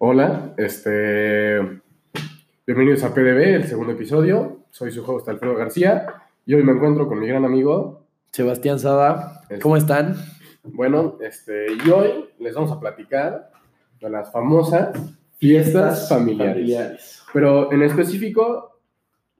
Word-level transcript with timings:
Hola, 0.00 0.54
este. 0.56 1.58
Bienvenidos 2.64 3.02
a 3.02 3.12
PDB, 3.12 3.56
el 3.56 3.64
segundo 3.64 3.94
episodio. 3.94 4.60
Soy 4.70 4.92
su 4.92 5.02
host 5.02 5.28
Alfredo 5.28 5.56
García 5.56 6.06
y 6.46 6.54
hoy 6.54 6.62
me 6.62 6.70
encuentro 6.70 7.08
con 7.08 7.18
mi 7.18 7.26
gran 7.26 7.44
amigo. 7.44 8.06
Sebastián 8.30 8.78
Sada, 8.78 9.42
¿cómo 9.60 9.76
están? 9.76 10.14
Bueno, 10.62 11.18
este, 11.20 11.66
y 11.84 11.90
hoy 11.90 12.26
les 12.38 12.54
vamos 12.54 12.70
a 12.70 12.78
platicar 12.78 13.50
de 14.00 14.08
las 14.08 14.30
famosas 14.30 14.96
fiestas 15.36 16.08
familiares. 16.08 16.54
familiares. 16.54 17.22
Pero 17.32 17.72
en 17.72 17.82
específico, 17.82 18.78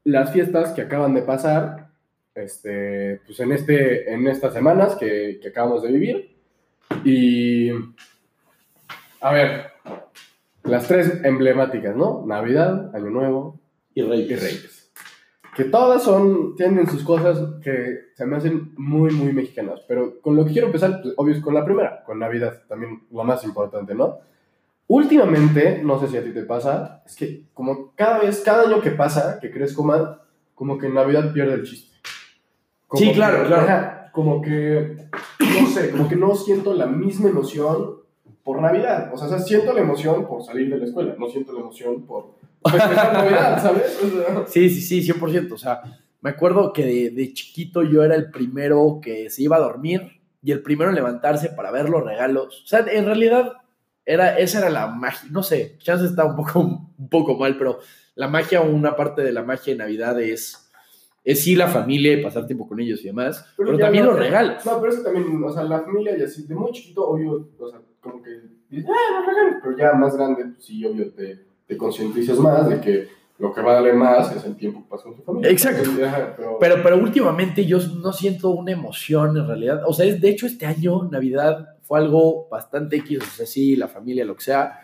las 0.03 0.33
fiestas 0.33 0.73
que 0.73 0.83
acaban 0.83 1.15
de 1.15 1.23
pasar 1.23 1.91
este, 2.35 3.21
pues 3.27 3.39
en, 3.39 3.53
este, 3.53 4.13
en 4.13 4.27
estas 4.27 4.55
semanas 4.55 4.97
que, 4.97 5.39
que 5.41 5.49
acabamos 5.51 5.85
de 5.85 5.93
vivir. 5.93 6.37
Y. 7.05 7.71
A 9.21 9.33
ver, 9.33 9.73
las 10.65 10.87
tres 10.89 11.21
emblemáticas, 11.25 11.97
¿no? 11.97 12.25
Navidad, 12.27 12.95
Año 12.95 13.11
Nuevo 13.11 13.61
Y 13.95 14.03
y 14.03 14.05
Reyes. 14.05 14.43
Reyes. 14.43 14.93
Que 15.57 15.65
todas 15.65 16.03
son, 16.05 16.55
tienen 16.57 16.87
sus 16.89 17.03
cosas 17.03 17.41
que 17.62 18.11
se 18.15 18.27
me 18.27 18.37
hacen 18.37 18.73
muy, 18.77 19.11
muy 19.11 19.33
mexicanas. 19.33 19.80
Pero 19.89 20.21
con 20.21 20.37
lo 20.37 20.45
que 20.45 20.52
quiero 20.52 20.66
empezar, 20.69 21.01
pues, 21.02 21.15
obvio, 21.16 21.35
es 21.35 21.41
con 21.43 21.55
la 21.55 21.65
primera, 21.65 22.05
con 22.05 22.19
Navidad, 22.21 22.63
también 22.69 23.02
lo 23.11 23.25
más 23.25 23.43
importante, 23.45 23.95
¿no? 23.95 24.19
Últimamente, 24.87 25.83
no 25.85 25.99
sé 26.01 26.09
si 26.09 26.16
a 26.16 26.23
ti 26.25 26.30
te 26.30 26.43
pasa, 26.45 27.02
es 27.05 27.15
que 27.16 27.43
como 27.52 27.93
cada 27.95 28.21
vez, 28.21 28.41
cada 28.45 28.63
año 28.69 28.80
que 28.80 28.93
pasa, 28.93 29.38
que 29.41 29.51
crezco 29.51 29.85
más, 29.85 30.01
como 30.55 30.79
que 30.79 30.87
en 30.87 30.95
Navidad 30.95 31.33
pierde 31.33 31.55
el 31.55 31.65
chiste. 31.65 31.95
Como 32.87 33.01
Sí, 33.02 33.09
que- 33.09 33.15
claro, 33.16 33.47
claro. 33.47 34.11
como 34.13 34.41
que, 34.41 34.97
no 35.61 35.66
sé, 35.66 35.91
como 35.91 36.09
que 36.09 36.16
no 36.16 36.35
siento 36.35 36.73
la 36.73 36.87
misma 36.87 37.29
emoción 37.29 37.97
por 38.48 38.62
Navidad. 38.62 39.11
O 39.12 39.19
sea, 39.19 39.27
o 39.27 39.30
sea, 39.30 39.38
siento 39.41 39.75
la 39.75 39.80
emoción 39.83 40.27
por 40.27 40.43
salir 40.43 40.70
de 40.70 40.79
la 40.79 40.87
escuela, 40.87 41.15
no 41.19 41.29
siento 41.29 41.52
la 41.52 41.61
emoción 41.61 42.07
por 42.07 42.30
festejar 42.65 43.13
Navidad, 43.13 43.59
¿sabes? 43.63 44.01
O 44.02 44.09
sea, 44.09 44.45
Sí, 44.46 44.71
sí, 44.71 45.02
sí, 45.02 45.13
100%. 45.13 45.52
O 45.52 45.59
sea, 45.59 45.82
me 46.23 46.30
acuerdo 46.30 46.73
que 46.73 46.87
de, 46.87 47.10
de 47.10 47.35
chiquito 47.35 47.82
yo 47.82 48.02
era 48.02 48.15
el 48.15 48.30
primero 48.30 49.01
que 49.02 49.29
se 49.29 49.43
iba 49.43 49.57
a 49.57 49.60
dormir 49.60 50.01
y 50.43 50.51
el 50.52 50.63
primero 50.63 50.88
en 50.88 50.96
levantarse 50.96 51.51
para 51.51 51.71
ver 51.71 51.91
los 51.91 52.02
regalos. 52.02 52.63
O 52.65 52.66
sea, 52.66 52.87
en 52.91 53.04
realidad, 53.04 53.52
era, 54.07 54.38
esa 54.38 54.60
era 54.60 54.71
la 54.71 54.87
magia. 54.87 55.29
No 55.30 55.43
sé, 55.43 55.76
chance 55.80 56.07
está 56.07 56.24
un 56.24 56.35
poco, 56.37 56.60
un 56.60 57.09
poco 57.10 57.37
mal, 57.37 57.59
pero 57.59 57.80
la 58.15 58.29
magia 58.29 58.63
o 58.63 58.71
una 58.71 58.96
parte 58.96 59.23
de 59.23 59.32
la 59.32 59.43
magia 59.43 59.74
de 59.74 59.79
Navidad 59.79 60.19
es, 60.23 60.71
es 61.23 61.43
sí 61.45 61.54
la 61.54 61.69
familia 61.69 62.15
y 62.15 62.23
pasar 62.23 62.46
tiempo 62.46 62.66
con 62.66 62.80
ellos 62.80 63.01
y 63.02 63.09
demás, 63.09 63.45
pero, 63.59 63.73
ya 63.76 63.85
también 63.85 64.06
no- 64.06 64.12
los 64.12 64.21
regalos. 64.21 64.65
No, 64.65 64.81
pero 64.81 64.91
eso 64.91 65.03
también, 65.03 65.44
o 65.44 65.53
sea, 65.53 65.65
la 65.65 65.81
familia 65.82 66.16
y 66.16 66.22
así, 66.22 66.47
de 66.47 66.54
muy 66.54 66.72
chiquito, 66.72 67.06
obvio, 67.06 67.47
o 67.59 67.69
sea, 67.71 67.81
dices, 68.78 68.91
ah, 68.94 69.25
regalos", 69.26 69.54
pero 69.62 69.76
ya 69.76 69.93
más 69.93 70.16
grande, 70.16 70.44
pues 70.44 70.65
sí, 70.65 70.84
obvio, 70.84 71.10
te, 71.12 71.44
te 71.66 71.76
concientizas 71.76 72.38
más 72.38 72.69
de 72.69 72.81
que 72.81 73.09
lo 73.38 73.53
que 73.54 73.60
va 73.62 73.70
a 73.72 73.75
darle 73.76 73.93
más 73.93 74.34
es 74.34 74.44
el 74.44 74.56
tiempo 74.56 74.82
que 74.82 74.88
pasas 74.88 75.06
con 75.06 75.15
tu 75.16 75.22
familia. 75.22 75.50
Exacto. 75.50 75.88
Pero, 75.97 76.56
Pero, 76.59 76.82
pero 76.82 76.97
últimamente 76.98 77.65
yo 77.66 77.78
no 78.03 78.12
siento 78.12 78.50
una 78.50 78.72
emoción 78.72 79.37
en 79.37 79.47
realidad. 79.47 79.82
O 79.87 79.93
sea, 79.93 80.06
es, 80.06 80.20
de 80.20 80.28
hecho 80.31 80.47
este 80.47 80.66
año 80.66 81.04
Navidad 81.10 81.76
fue 81.82 82.00
algo 82.00 82.48
bastante 82.50 82.97
X, 82.97 83.19
o 83.22 83.25
sea, 83.37 83.47
sí, 83.47 83.76
la 83.76 83.87
familia, 83.87 84.25
lo 84.25 84.34
que 84.34 84.43
sea, 84.44 84.81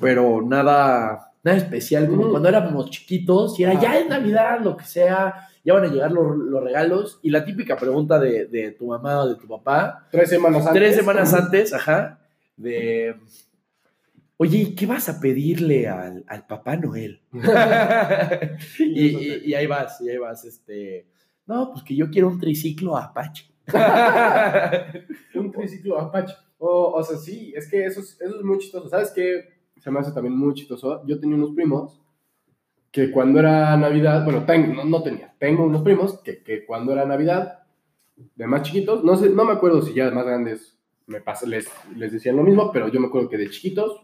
pero 0.00 0.40
nada, 0.42 1.32
nada 1.42 1.56
especial. 1.58 2.06
Como 2.08 2.26
Mm. 2.26 2.30
cuando 2.30 2.48
éramos 2.48 2.88
chiquitos 2.90 3.58
y 3.58 3.64
era 3.64 3.72
Ah. 3.76 3.80
ya 3.82 3.98
es 3.98 4.08
Navidad, 4.08 4.60
lo 4.62 4.76
que 4.76 4.84
sea, 4.84 5.48
ya 5.64 5.74
van 5.74 5.84
a 5.84 5.88
llegar 5.88 6.12
los, 6.12 6.36
los 6.36 6.62
regalos. 6.62 7.18
Y 7.22 7.30
la 7.30 7.44
típica 7.44 7.76
pregunta 7.76 8.18
de, 8.20 8.46
de 8.46 8.70
tu 8.70 8.86
mamá 8.86 9.22
o 9.22 9.28
de 9.28 9.34
tu 9.34 9.48
papá, 9.48 10.06
tres 10.12 10.28
semanas 10.30 10.66
antes. 10.66 10.80
tres 10.80 10.94
semanas 10.96 11.34
antes, 11.34 11.74
ajá, 11.74 12.20
de... 12.58 13.16
Oye, 14.36 14.58
¿y 14.58 14.74
¿qué 14.76 14.86
vas 14.86 15.08
a 15.08 15.18
pedirle 15.20 15.88
al, 15.88 16.24
al 16.28 16.46
Papá 16.46 16.76
Noel? 16.76 17.20
y, 18.78 19.06
y- 19.06 19.40
y 19.46 19.54
ahí 19.54 19.66
vas, 19.66 20.00
y 20.00 20.08
ahí 20.10 20.18
vas, 20.18 20.44
este. 20.44 21.06
No, 21.46 21.72
pues 21.72 21.82
que 21.84 21.96
yo 21.96 22.08
quiero 22.10 22.28
un 22.28 22.38
triciclo 22.38 22.96
Apache. 22.96 23.46
Un 25.34 25.50
triciclo 25.52 25.98
Apache. 25.98 26.34
O, 26.58 26.92
o 26.94 27.02
sea, 27.02 27.16
sí, 27.16 27.52
es 27.56 27.68
que 27.68 27.84
eso 27.84 28.00
es, 28.00 28.20
eso 28.20 28.36
es 28.38 28.44
muy 28.44 28.58
chistoso. 28.58 28.88
¿Sabes 28.88 29.10
qué? 29.14 29.48
Se 29.78 29.90
me 29.90 30.00
hace 30.00 30.12
también 30.12 30.36
muy 30.36 30.54
chistoso. 30.54 31.04
Yo 31.06 31.18
tenía 31.18 31.36
unos 31.36 31.50
primos 31.52 32.00
que 32.90 33.10
cuando 33.10 33.40
era 33.40 33.76
Navidad, 33.76 34.24
bueno, 34.24 34.44
tengo, 34.44 34.72
no, 34.74 34.84
no 34.84 35.02
tenía, 35.02 35.34
tengo 35.38 35.64
unos 35.64 35.82
primos 35.82 36.20
que, 36.22 36.42
que 36.42 36.64
cuando 36.64 36.92
era 36.92 37.04
Navidad, 37.04 37.60
de 38.16 38.46
más 38.46 38.62
chiquitos, 38.62 39.04
no 39.04 39.16
sé, 39.16 39.30
no 39.30 39.44
me 39.44 39.52
acuerdo 39.52 39.82
si 39.82 39.94
ya 39.94 40.06
de 40.06 40.12
más 40.12 40.24
grandes 40.26 40.77
me 41.08 41.20
pas- 41.24 41.42
les, 41.46 41.68
les 41.96 42.12
decían 42.12 42.36
lo 42.36 42.42
mismo, 42.44 42.70
pero 42.72 42.88
yo 42.88 43.00
me 43.00 43.08
acuerdo 43.08 43.28
que 43.28 43.36
de 43.38 43.50
chiquitos 43.50 44.00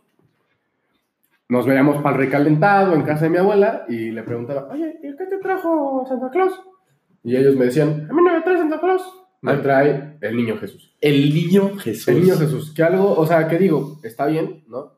nos 1.49 1.67
veíamos 1.67 2.03
para 2.03 2.17
el 2.17 2.23
recalentado 2.25 2.95
en 2.95 3.03
casa 3.03 3.25
de 3.25 3.31
mi 3.31 3.37
abuela 3.39 3.85
y 3.89 4.11
le 4.11 4.23
preguntaba, 4.23 4.69
oye, 4.71 4.99
¿y 5.03 5.15
qué 5.17 5.27
te 5.27 5.39
trajo 5.39 6.05
Santa 6.09 6.31
Claus? 6.31 6.53
Y 7.23 7.37
ellos 7.37 7.57
me 7.57 7.67
decían, 7.67 8.07
a 8.11 8.13
mí 8.13 8.23
no 8.23 8.33
me 8.35 8.41
trae 8.43 8.57
Santa 8.59 8.81
Claus, 8.81 9.03
me 9.43 9.53
Ah. 9.53 9.63
trae 9.63 10.17
el 10.21 10.37
niño 10.37 10.57
Jesús. 10.59 10.95
El 11.01 11.35
niño 11.35 11.77
Jesús. 11.79 12.09
El 12.09 12.21
niño 12.23 12.37
Jesús, 12.37 12.73
que 12.75 12.83
algo, 12.83 13.15
o 13.15 13.27
sea, 13.27 13.47
que 13.47 13.59
digo, 13.59 13.99
está 14.03 14.27
bien, 14.27 14.65
¿no? 14.69 14.95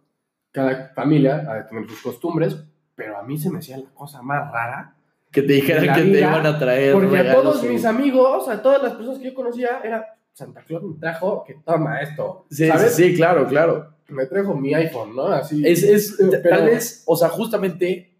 Cada 0.52 0.92
familia 0.94 1.44
ha 1.48 1.54
de 1.56 1.62
tener 1.64 1.88
sus 1.88 2.00
costumbres, 2.00 2.56
pero 2.94 3.18
a 3.18 3.22
mí 3.24 3.36
se 3.36 3.50
me 3.50 3.58
hacía 3.58 3.76
la 3.78 3.90
cosa 3.92 4.22
más 4.22 4.50
rara. 4.50 4.94
Que 5.32 5.42
te 5.42 5.52
dijeran 5.54 5.84
que 5.94 6.00
te 6.02 6.06
vida, 6.06 6.20
iban 6.30 6.46
a 6.46 6.58
traer. 6.58 6.92
Porque 6.94 7.18
a 7.18 7.34
todos 7.34 7.62
mis 7.64 7.84
amigos, 7.84 8.48
a 8.48 8.62
todas 8.62 8.82
las 8.82 8.94
personas 8.94 9.18
que 9.18 9.26
yo 9.26 9.34
conocía, 9.34 9.80
era 9.84 10.15
Santa 10.36 10.62
Claus 10.64 10.82
me 10.82 10.98
trajo 10.98 11.44
que 11.46 11.54
toma 11.64 12.02
esto. 12.02 12.44
Sí, 12.50 12.68
¿sabes? 12.68 12.94
sí, 12.94 13.14
claro, 13.16 13.46
claro. 13.46 13.94
Me 14.08 14.26
trajo 14.26 14.54
mi 14.54 14.74
iPhone, 14.74 15.16
¿no? 15.16 15.28
Así. 15.28 15.66
Es, 15.66 15.82
es 15.82 16.16
Pero- 16.18 16.42
tal 16.56 16.66
vez, 16.66 17.02
o 17.06 17.16
sea, 17.16 17.30
justamente, 17.30 18.12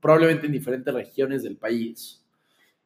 probablemente 0.00 0.46
en 0.46 0.52
diferentes 0.52 0.92
regiones 0.92 1.44
del 1.44 1.56
país 1.56 2.26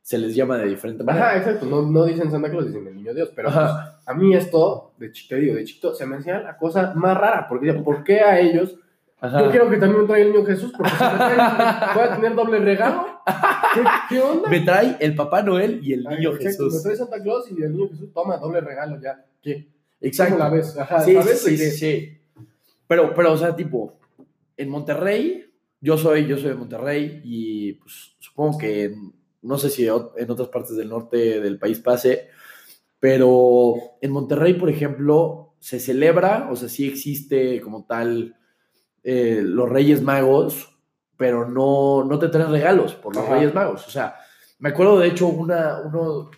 se 0.02 0.18
les 0.18 0.34
llama 0.34 0.58
de 0.58 0.66
diferente 0.66 1.02
manera. 1.02 1.28
Ajá, 1.30 1.38
exacto. 1.38 1.64
No, 1.64 1.80
no 1.80 2.04
dicen 2.04 2.30
Santa 2.30 2.50
Claus, 2.50 2.66
dicen 2.66 2.86
el 2.86 2.94
niño 2.94 3.14
Dios. 3.14 3.30
Pero 3.34 3.50
pues, 3.50 3.64
a 4.04 4.14
mí 4.14 4.34
esto, 4.34 4.92
de 4.98 5.10
chiquito, 5.12 5.36
digo, 5.36 5.54
de 5.54 5.64
chiquito, 5.64 5.94
se 5.94 6.04
me 6.04 6.16
hacía 6.16 6.40
la 6.40 6.58
cosa 6.58 6.92
más 6.94 7.16
rara. 7.16 7.46
Porque, 7.48 7.72
¿por 7.72 8.04
qué 8.04 8.20
a 8.20 8.38
ellos 8.38 8.76
Ajá. 9.18 9.42
Yo 9.42 9.50
quiero 9.50 9.70
que 9.70 9.78
también 9.78 10.02
me 10.02 10.06
traiga 10.06 10.26
el 10.26 10.32
niño 10.34 10.44
Jesús, 10.44 10.70
porque 10.76 10.92
si 10.92 11.02
me 11.02 11.10
trae, 11.16 11.36
voy 11.94 12.04
a 12.04 12.14
tener 12.14 12.34
doble 12.34 12.58
regalo. 12.58 13.13
¿Qué, 13.74 13.80
qué 14.08 14.20
onda? 14.22 14.48
Me 14.48 14.60
trae 14.60 14.96
el 15.00 15.14
Papá 15.14 15.42
Noel 15.42 15.80
y 15.82 15.92
el 15.92 16.06
Ay, 16.06 16.16
niño 16.16 16.34
exacto, 16.34 16.64
Me 16.64 16.68
Jesús. 16.70 16.82
trae 16.82 16.96
Santa 16.96 17.22
Claus 17.22 17.50
y 17.50 17.62
el 17.62 17.72
niño 17.76 17.88
Jesús 17.90 18.12
toma 18.12 18.36
doble 18.38 18.60
regalo 18.60 19.00
ya. 19.02 19.24
¿Qué? 19.42 19.68
Exacto. 20.00 20.34
¿Cómo 20.36 20.44
la 20.44 20.50
ves? 20.50 20.76
Ajá, 20.78 21.00
Sí, 21.02 21.14
¿sabes? 21.14 21.40
sí, 21.42 21.56
sí. 21.56 22.18
Pero, 22.86 23.14
pero, 23.14 23.32
o 23.32 23.36
sea, 23.36 23.54
tipo, 23.56 23.98
en 24.56 24.68
Monterrey, 24.68 25.44
yo 25.80 25.96
soy, 25.98 26.26
yo 26.26 26.36
soy 26.38 26.50
de 26.50 26.54
Monterrey 26.54 27.20
y 27.24 27.72
pues 27.74 28.14
supongo 28.18 28.58
que 28.58 28.84
en- 28.84 29.12
no 29.42 29.58
sé 29.58 29.68
si 29.70 29.86
en 29.86 30.30
otras 30.30 30.48
partes 30.48 30.74
del 30.76 30.88
norte 30.88 31.40
del 31.40 31.58
país 31.58 31.78
pase, 31.80 32.28
pero 33.00 33.74
en 34.00 34.10
Monterrey, 34.10 34.54
por 34.54 34.70
ejemplo, 34.70 35.54
se 35.58 35.78
celebra, 35.80 36.48
o 36.50 36.56
sea, 36.56 36.68
sí 36.68 36.88
existe 36.88 37.60
como 37.60 37.84
tal 37.84 38.36
eh, 39.02 39.42
los 39.44 39.68
Reyes 39.68 40.00
Magos, 40.02 40.73
pero 41.16 41.48
no, 41.48 42.04
no 42.04 42.18
te 42.18 42.28
traen 42.28 42.50
regalos 42.50 42.94
por 42.94 43.14
los 43.14 43.24
Ajá. 43.24 43.34
Reyes 43.36 43.54
Magos. 43.54 43.86
O 43.86 43.90
sea, 43.90 44.16
me 44.58 44.70
acuerdo 44.70 44.98
de 44.98 45.08
hecho 45.08 45.28
una, 45.28 45.80
uno, 45.84 46.30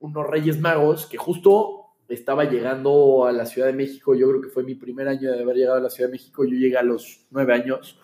unos 0.00 0.26
Reyes 0.26 0.60
Magos 0.60 1.06
que 1.06 1.16
justo 1.16 1.80
estaba 2.08 2.44
llegando 2.44 3.24
a 3.26 3.32
la 3.32 3.46
Ciudad 3.46 3.68
de 3.68 3.72
México, 3.74 4.14
yo 4.14 4.28
creo 4.28 4.42
que 4.42 4.48
fue 4.50 4.62
mi 4.62 4.74
primer 4.74 5.08
año 5.08 5.32
de 5.32 5.40
haber 5.42 5.56
llegado 5.56 5.78
a 5.78 5.80
la 5.80 5.90
Ciudad 5.90 6.08
de 6.08 6.12
México, 6.12 6.44
yo 6.44 6.50
llegué 6.50 6.76
a 6.76 6.82
los 6.82 7.26
nueve 7.30 7.54
años, 7.54 7.98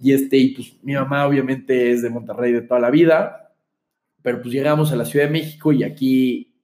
y 0.00 0.12
este, 0.12 0.36
y 0.36 0.54
pues 0.54 0.76
mi 0.82 0.94
mamá 0.94 1.26
obviamente 1.26 1.90
es 1.90 2.02
de 2.02 2.10
Monterrey 2.10 2.52
de 2.52 2.62
toda 2.62 2.80
la 2.80 2.90
vida, 2.90 3.52
pero 4.22 4.42
pues 4.42 4.52
llegamos 4.52 4.92
a 4.92 4.96
la 4.96 5.04
Ciudad 5.04 5.26
de 5.26 5.32
México 5.32 5.72
y 5.72 5.84
aquí 5.84 6.54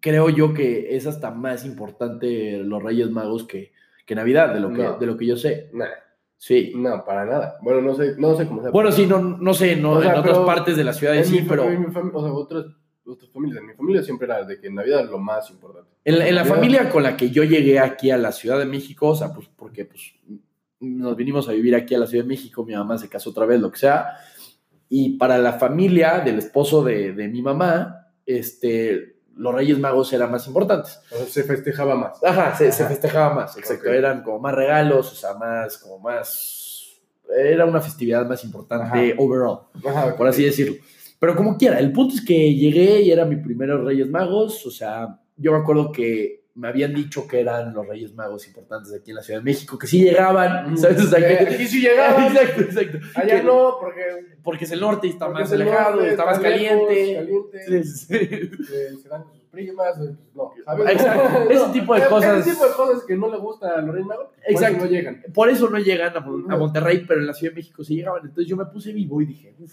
creo 0.00 0.30
yo 0.30 0.54
que 0.54 0.96
es 0.96 1.06
hasta 1.06 1.30
más 1.30 1.64
importante 1.64 2.58
los 2.58 2.82
Reyes 2.82 3.10
Magos 3.10 3.46
que, 3.46 3.72
que 4.06 4.14
Navidad, 4.14 4.54
de 4.54 4.60
lo 4.60 4.72
que, 4.72 4.82
No. 4.82 4.98
de 4.98 5.06
lo 5.06 5.16
que 5.16 5.26
yo 5.26 5.36
sé. 5.36 5.70
Nah, 5.74 5.86
Sí. 6.44 6.72
no, 6.74 7.04
para 7.04 7.24
nada. 7.24 7.56
Bueno, 7.62 7.80
no 7.82 7.94
sé, 7.94 8.16
no 8.18 8.34
sé 8.36 8.48
cómo 8.48 8.62
sea. 8.62 8.72
Bueno, 8.72 8.90
sí, 8.90 9.06
no, 9.06 9.20
no 9.20 9.54
sé, 9.54 9.76
no, 9.76 9.92
O 9.92 10.02
sea, 10.02 10.10
en 10.14 10.18
otras 10.18 10.38
partes 10.38 10.76
de 10.76 10.82
la 10.82 10.92
ciudad 10.92 11.14
en 11.14 11.24
sí, 11.24 11.40
mi, 11.40 11.48
pero 11.48 11.66
mi 11.70 11.86
o 11.86 12.20
sea, 12.20 12.32
otras, 12.32 12.64
otras 13.06 13.30
familias. 13.30 13.60
En 13.60 13.68
mi 13.68 13.74
familia 13.74 14.02
siempre 14.02 14.26
era 14.26 14.42
de 14.44 14.58
que 14.60 14.68
Navidad 14.68 15.04
es 15.04 15.10
lo 15.10 15.18
más 15.20 15.48
importante. 15.50 15.88
En, 16.04 16.18
la- 16.18 16.26
en 16.28 16.34
la 16.34 16.44
familia 16.44 16.90
con 16.90 17.04
la 17.04 17.16
que 17.16 17.30
yo 17.30 17.44
llegué 17.44 17.78
aquí 17.78 18.10
a 18.10 18.16
la 18.16 18.32
Ciudad 18.32 18.58
de 18.58 18.64
México, 18.66 19.10
o 19.10 19.14
sea, 19.14 19.32
pues 19.32 19.48
porque 19.54 19.84
pues, 19.84 20.14
nos 20.80 21.14
vinimos 21.16 21.48
a 21.48 21.52
vivir 21.52 21.76
aquí 21.76 21.94
a 21.94 21.98
la 22.00 22.06
Ciudad 22.08 22.24
de 22.24 22.28
México, 22.28 22.64
mi 22.64 22.74
mamá 22.74 22.98
se 22.98 23.08
casó 23.08 23.30
otra 23.30 23.46
vez, 23.46 23.60
lo 23.60 23.70
que 23.70 23.78
sea, 23.78 24.08
y 24.88 25.10
para 25.18 25.38
la 25.38 25.52
familia 25.52 26.18
del 26.24 26.38
esposo 26.38 26.82
de, 26.82 27.12
de 27.12 27.28
mi 27.28 27.40
mamá, 27.40 28.08
este, 28.26 29.20
los 29.36 29.54
Reyes 29.54 29.78
Magos 29.78 30.12
eran 30.12 30.30
más 30.30 30.46
importantes. 30.46 31.00
O 31.10 31.16
sea, 31.16 31.26
se 31.26 31.44
festejaba 31.44 31.94
más. 31.94 32.22
Ajá, 32.22 32.54
se, 32.56 32.70
se 32.72 32.86
festejaba 32.86 33.34
más, 33.34 33.56
exacto, 33.56 33.90
eran 33.90 34.22
como 34.22 34.38
más 34.38 34.54
regalos, 34.54 35.12
o 35.12 35.14
sea, 35.14 35.34
más, 35.34 35.78
como 35.78 35.98
más, 35.98 37.00
era 37.36 37.64
una 37.64 37.80
festividad 37.80 38.26
más 38.26 38.44
importante 38.44 39.12
Ajá. 39.12 39.22
overall 39.22 39.60
Ajá, 39.86 40.16
por 40.16 40.26
así 40.26 40.44
decirlo. 40.44 40.76
Pero 41.18 41.36
como 41.36 41.56
quiera, 41.56 41.78
el 41.78 41.92
punto 41.92 42.14
es 42.16 42.24
que 42.24 42.54
llegué 42.54 43.00
y 43.02 43.10
era 43.10 43.24
mi 43.24 43.36
primero 43.36 43.84
Reyes 43.84 44.08
Magos, 44.08 44.66
o 44.66 44.70
sea, 44.70 45.20
yo 45.36 45.52
me 45.52 45.58
acuerdo 45.58 45.92
que 45.92 46.41
me 46.54 46.68
habían 46.68 46.92
dicho 46.94 47.26
que 47.26 47.40
eran 47.40 47.72
los 47.72 47.86
Reyes 47.88 48.14
Magos 48.14 48.46
importantes 48.46 48.92
aquí 48.92 49.10
en 49.10 49.16
la 49.16 49.22
Ciudad 49.22 49.40
de 49.40 49.44
México, 49.44 49.78
que 49.78 49.86
sí 49.86 50.02
llegaban, 50.02 50.76
¿sabes? 50.76 51.00
O 51.02 51.06
sea, 51.06 51.18
que- 51.18 51.54
Aquí 51.54 51.66
sí 51.66 51.80
llegaban. 51.80 52.24
exacto, 52.26 52.60
exacto. 52.62 52.98
Allá 53.14 53.36
Que- 53.40 53.42
no, 53.42 53.76
porque. 53.80 54.02
Porque 54.42 54.64
es 54.64 54.72
el 54.72 54.80
norte 54.80 55.06
y 55.06 55.10
está 55.10 55.28
más 55.28 55.48
es 55.48 55.52
alejado, 55.52 55.96
norte, 55.96 56.10
está 56.10 56.24
más 56.26 56.38
caliente. 56.40 57.14
caliente. 57.14 57.84
Sí, 57.84 57.84
sí, 57.84 58.06
sí. 58.06 58.18
que 58.18 58.96
se 59.02 59.08
dan 59.08 59.22
con 59.22 59.32
sus 59.34 59.44
primas, 59.46 59.96
eh, 59.98 60.14
pues 60.16 60.34
no, 60.34 60.50
¿sabes? 60.64 60.90
Exacto, 60.90 61.22
ese 61.50 61.72
tipo 61.72 61.94
de 61.94 62.06
cosas. 62.06 62.40
Ese 62.46 62.50
tipo 62.50 62.66
de 62.66 62.72
cosas 62.74 63.04
que 63.04 63.16
no 63.16 63.30
le 63.30 63.38
gusta 63.38 63.74
a 63.76 63.80
los 63.80 63.92
Reyes 63.94 64.06
Magos, 64.06 64.26
por 64.26 64.38
eso 64.44 64.50
Exacto. 64.50 64.84
no 64.84 64.90
llegan. 64.90 65.22
Por 65.32 65.48
eso 65.48 65.70
no 65.70 65.78
llegan 65.78 66.16
a, 66.16 66.20
Ujú. 66.20 66.38
Monterrey, 66.58 67.04
pero 67.06 67.20
en 67.20 67.26
la 67.28 67.32
Ciudad 67.34 67.52
de 67.52 67.56
México 67.60 67.82
sí 67.84 67.96
llegaban. 67.96 68.20
Entonces 68.24 68.46
yo 68.46 68.56
me 68.56 68.66
puse 68.66 68.92
vivo 68.92 69.22
y 69.22 69.26
dije, 69.26 69.54
"Uf, 69.58 69.72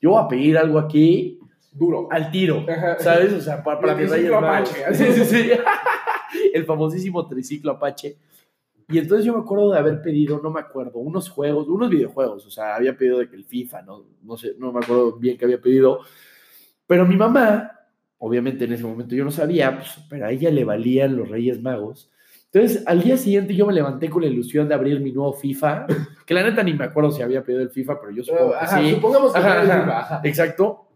yo 0.00 0.10
voy 0.10 0.22
a 0.24 0.28
pedir 0.28 0.56
algo 0.58 0.78
aquí 0.78 1.38
Duro. 1.72 2.08
al 2.10 2.30
tiro, 2.30 2.64
Ajá. 2.68 2.98
¿sabes? 2.98 3.34
O 3.34 3.40
sea, 3.42 3.62
para, 3.62 3.78
para 3.80 3.94
mis 3.94 4.10
Reyes 4.10 4.30
Magos. 4.30 4.74
Sí, 4.94 5.04
sí, 5.12 5.24
sí. 5.26 5.50
El 6.56 6.64
famosísimo 6.64 7.26
triciclo 7.26 7.72
Apache. 7.72 8.16
Y 8.88 8.98
entonces 8.98 9.26
yo 9.26 9.34
me 9.34 9.40
acuerdo 9.40 9.72
de 9.72 9.78
haber 9.78 10.00
pedido, 10.00 10.40
no 10.40 10.50
me 10.50 10.60
acuerdo, 10.60 10.98
unos 11.00 11.28
juegos, 11.28 11.68
unos 11.68 11.90
videojuegos. 11.90 12.46
O 12.46 12.50
sea, 12.50 12.76
había 12.76 12.96
pedido 12.96 13.18
de 13.18 13.28
que 13.28 13.36
el 13.36 13.44
FIFA, 13.44 13.82
no, 13.82 14.04
no 14.22 14.36
sé, 14.36 14.54
no 14.58 14.72
me 14.72 14.78
acuerdo 14.78 15.16
bien 15.16 15.36
qué 15.36 15.44
había 15.44 15.60
pedido. 15.60 16.00
Pero 16.86 17.04
mi 17.04 17.16
mamá, 17.16 17.72
obviamente 18.18 18.64
en 18.64 18.72
ese 18.72 18.84
momento 18.84 19.14
yo 19.14 19.24
no 19.24 19.32
sabía, 19.32 19.76
pues, 19.76 19.98
pero 20.08 20.26
a 20.26 20.30
ella 20.30 20.50
le 20.50 20.64
valían 20.64 21.16
los 21.16 21.28
Reyes 21.28 21.60
Magos. 21.60 22.10
Entonces, 22.52 22.84
al 22.86 23.02
día 23.02 23.16
siguiente 23.16 23.54
yo 23.54 23.66
me 23.66 23.72
levanté 23.72 24.08
con 24.08 24.22
la 24.22 24.28
ilusión 24.28 24.68
de 24.68 24.74
abrir 24.74 25.00
mi 25.00 25.10
nuevo 25.12 25.32
FIFA, 25.32 25.86
que 26.24 26.34
la 26.34 26.44
neta 26.44 26.62
ni 26.62 26.72
me 26.72 26.84
acuerdo 26.84 27.10
si 27.10 27.22
había 27.22 27.42
pedido 27.42 27.62
el 27.62 27.70
FIFA, 27.70 28.00
pero 28.00 28.12
yo 28.12 28.22
supongo 28.22 28.52
que 28.52 28.56
Ajá, 28.56 28.80
sí. 28.80 28.90
Supongamos 28.92 29.32
que 29.32 29.38
Ajá, 29.38 29.60
ajá. 29.60 30.16
FIFA. 30.16 30.28
Exacto. 30.28 30.88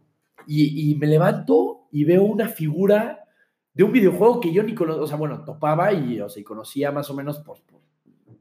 Y, 0.47 0.93
y 0.93 0.95
me 0.95 1.09
levanto 1.09 1.89
y 1.91 2.05
veo 2.05 2.23
una 2.23 2.49
figura 2.49 3.25
de 3.73 3.85
un 3.85 3.93
videojuego 3.93 4.41
que 4.41 4.53
yo 4.53 4.63
ni 4.63 4.75
conocía, 4.75 5.03
o 5.03 5.07
sea, 5.07 5.17
bueno, 5.17 5.45
topaba 5.45 5.93
y, 5.93 6.21
o 6.21 6.29
sea, 6.29 6.41
y 6.41 6.45
conocía 6.45 6.91
más 6.91 7.09
o 7.11 7.15
menos 7.15 7.39
por, 7.39 7.59
por 7.63 7.81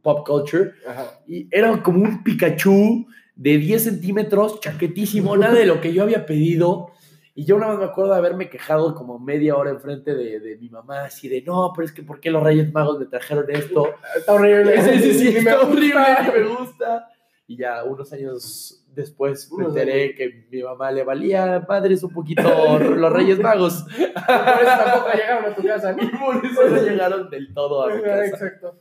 pop 0.02 0.28
culture. 0.28 0.72
Ajá. 0.88 1.20
Y 1.28 1.48
era 1.52 1.82
como 1.84 2.02
un 2.02 2.24
Pikachu 2.24 3.06
de 3.36 3.58
10 3.58 3.84
centímetros, 3.84 4.60
chaquetísimo, 4.60 5.38
nada 5.38 5.54
de 5.54 5.66
lo 5.66 5.80
que 5.80 5.94
yo 5.94 6.04
había 6.04 6.26
pedido. 6.26 6.92
Y 7.36 7.46
yo 7.46 7.58
nada 7.58 7.72
más 7.72 7.80
me 7.80 7.86
acuerdo 7.86 8.12
de 8.12 8.18
haberme 8.18 8.50
quejado 8.50 8.94
como 8.94 9.18
media 9.18 9.56
hora 9.56 9.70
enfrente 9.70 10.14
de, 10.14 10.42
de 10.42 10.58
mi 10.58 10.70
mamá, 10.70 11.06
así 11.06 11.30
de, 11.30 11.42
no, 11.42 11.72
pero 11.74 11.86
es 11.86 11.94
que 11.94 12.04
¿por 12.04 12.20
qué 12.20 12.32
los 12.32 12.44
Reyes 12.44 12.74
Magos 12.74 13.00
me 13.00 13.06
trajeron 13.06 13.50
esto? 13.50 13.94
Está 14.18 14.34
horrible. 14.34 14.82
Sí, 14.82 15.00
sí, 15.00 15.14
sí, 15.14 15.28
está 15.38 15.62
horrible, 15.62 16.04
me 16.34 16.44
gusta. 16.44 17.08
Y 17.48 17.56
ya 17.56 17.86
unos 17.86 18.12
años 18.12 18.84
después 19.00 19.52
me 19.52 19.66
enteré 19.66 20.14
que 20.14 20.46
mi 20.52 20.62
mamá 20.62 20.92
le 20.92 21.04
valía 21.04 21.66
madres 21.68 22.04
un 22.04 22.12
poquito 22.12 22.80
los 22.80 23.12
Reyes 23.12 23.40
Magos. 23.42 23.84
Por 23.84 24.02
eso 24.04 24.84
tampoco 24.84 25.12
llegaron 25.14 25.52
a 25.52 25.56
tu 25.56 25.64
casa. 25.64 25.96
Y 26.00 26.08
por 26.18 26.46
eso 26.46 26.70
no 26.70 26.82
llegaron 26.82 27.30
del 27.30 27.54
todo 27.54 27.84
a 27.84 27.96
mi 27.96 28.02
casa. 28.02 28.26
Exacto. 28.26 28.76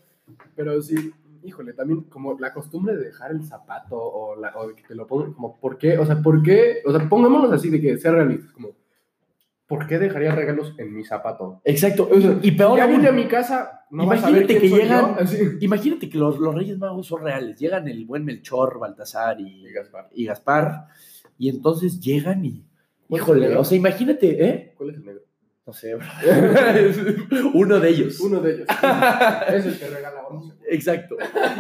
Pero 0.56 0.82
sí, 0.82 1.12
híjole, 1.44 1.72
también 1.72 2.02
como 2.02 2.38
la 2.38 2.52
costumbre 2.52 2.96
de 2.96 3.04
dejar 3.04 3.30
el 3.30 3.44
zapato 3.44 3.96
o, 3.96 4.36
la, 4.36 4.52
o 4.56 4.68
de 4.68 4.74
que 4.74 4.82
te 4.82 4.94
lo 4.94 5.06
pongan, 5.06 5.32
como, 5.32 5.58
¿por 5.58 5.78
qué? 5.78 5.98
O 5.98 6.04
sea, 6.04 6.20
¿por 6.20 6.42
qué? 6.42 6.82
O 6.84 6.90
sea, 6.90 7.08
pongámonos 7.08 7.52
así 7.52 7.70
de 7.70 7.80
que 7.80 7.96
sea 7.98 8.12
realistas, 8.12 8.50
como, 8.52 8.70
¿por 9.68 9.86
qué 9.86 9.98
dejaría 9.98 10.34
regalos 10.34 10.74
en 10.78 10.94
mi 10.94 11.04
zapato? 11.04 11.60
Exacto. 11.64 12.08
O 12.10 12.20
sea, 12.20 12.38
y 12.42 12.50
peor 12.52 12.76
ya 12.78 12.84
aún, 12.84 12.96
vine 12.96 13.08
a 13.08 13.12
mi 13.12 13.26
casa, 13.26 13.82
no 13.90 14.06
vas 14.06 14.24
a 14.24 14.30
ver 14.30 14.42
Imagínate 14.50 14.60
que 14.60 14.68
llegan- 14.70 15.16
imagínate 15.60 16.08
que 16.08 16.18
los, 16.18 16.38
los 16.38 16.54
Reyes 16.54 16.78
Magos 16.78 17.06
son 17.06 17.22
reales. 17.22 17.58
Llegan 17.58 17.86
el 17.86 18.04
buen 18.06 18.24
Melchor, 18.24 18.78
Baltasar 18.80 19.40
y, 19.40 19.66
Y 19.66 19.72
Gaspar. 19.72 20.08
y 20.12 20.24
Gaspar. 20.24 20.86
Y 21.38 21.48
entonces 21.50 22.00
llegan 22.00 22.44
y. 22.44 22.64
¿Cuál 23.08 23.20
es 23.20 23.28
el 23.28 23.38
Híjole, 23.44 23.56
o 23.56 23.64
sea, 23.64 23.78
imagínate, 23.78 24.44
¿eh? 24.48 24.74
¿Cuál 24.76 24.90
es 24.90 24.96
el 24.96 25.04
negro? 25.04 25.22
No 25.66 25.72
sé, 25.74 25.94
bro. 25.94 26.06
Uno 27.54 27.78
de 27.78 27.88
ellos. 27.90 28.20
Uno 28.20 28.40
de 28.40 28.54
ellos. 28.54 28.66
es 29.52 29.66
el 29.66 29.78
que 29.78 29.86
regala. 29.88 30.22
Exacto. 30.70 31.16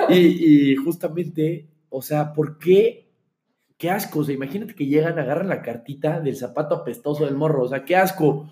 Y, 0.08 0.72
y 0.72 0.76
justamente, 0.76 1.68
o 1.90 2.00
sea, 2.02 2.32
¿por 2.32 2.58
qué? 2.58 3.07
Qué 3.78 3.90
asco. 3.90 4.20
O 4.20 4.24
sea, 4.24 4.34
imagínate 4.34 4.74
que 4.74 4.86
llegan, 4.86 5.18
agarran 5.18 5.48
la 5.48 5.62
cartita 5.62 6.20
del 6.20 6.36
zapato 6.36 6.74
apestoso 6.74 7.24
del 7.24 7.34
morro. 7.36 7.62
O 7.62 7.68
sea, 7.68 7.84
qué 7.84 7.96
asco. 7.96 8.50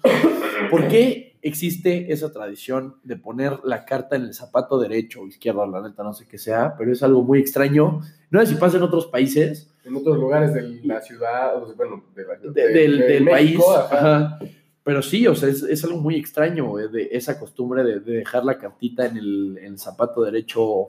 ¿Por 0.70 0.88
qué 0.88 1.36
existe 1.42 2.12
esa 2.12 2.32
tradición 2.32 2.96
de 3.04 3.16
poner 3.16 3.58
la 3.64 3.84
carta 3.84 4.16
en 4.16 4.22
el 4.22 4.34
zapato 4.34 4.78
derecho 4.78 5.20
o 5.22 5.26
izquierdo? 5.26 5.66
La 5.66 5.82
neta, 5.86 6.02
no 6.02 6.14
sé 6.14 6.26
qué 6.26 6.38
sea, 6.38 6.74
pero 6.78 6.92
es 6.92 7.02
algo 7.02 7.22
muy 7.22 7.38
extraño. 7.40 8.00
No 8.30 8.40
sé 8.40 8.46
si 8.46 8.54
pasa 8.54 8.76
en 8.78 8.82
otros 8.84 9.06
países 9.06 9.68
En 9.84 9.94
otros 9.96 10.16
lugares 10.16 10.52
de 10.54 10.80
la 10.84 11.00
ciudad, 11.00 11.62
o 11.62 11.66
sea, 11.66 11.76
bueno, 11.76 12.04
de 12.14 12.24
la- 12.24 12.36
de- 12.36 12.50
de- 12.50 12.68
del, 12.72 12.98
de 12.98 13.06
del 13.06 13.24
México, 13.24 13.64
país. 13.66 13.92
ajá. 13.92 14.16
Ajá. 14.16 14.38
Pero 14.82 15.02
sí, 15.02 15.26
o 15.26 15.34
sea, 15.34 15.48
es, 15.48 15.62
es 15.64 15.84
algo 15.84 15.98
muy 16.00 16.16
extraño 16.16 16.78
eh, 16.78 16.88
de 16.88 17.08
esa 17.12 17.38
costumbre 17.38 17.82
de, 17.84 17.98
de 18.00 18.12
dejar 18.18 18.44
la 18.44 18.56
cartita 18.58 19.06
en 19.06 19.16
el, 19.16 19.58
en 19.58 19.64
el 19.72 19.78
zapato 19.78 20.22
derecho 20.22 20.88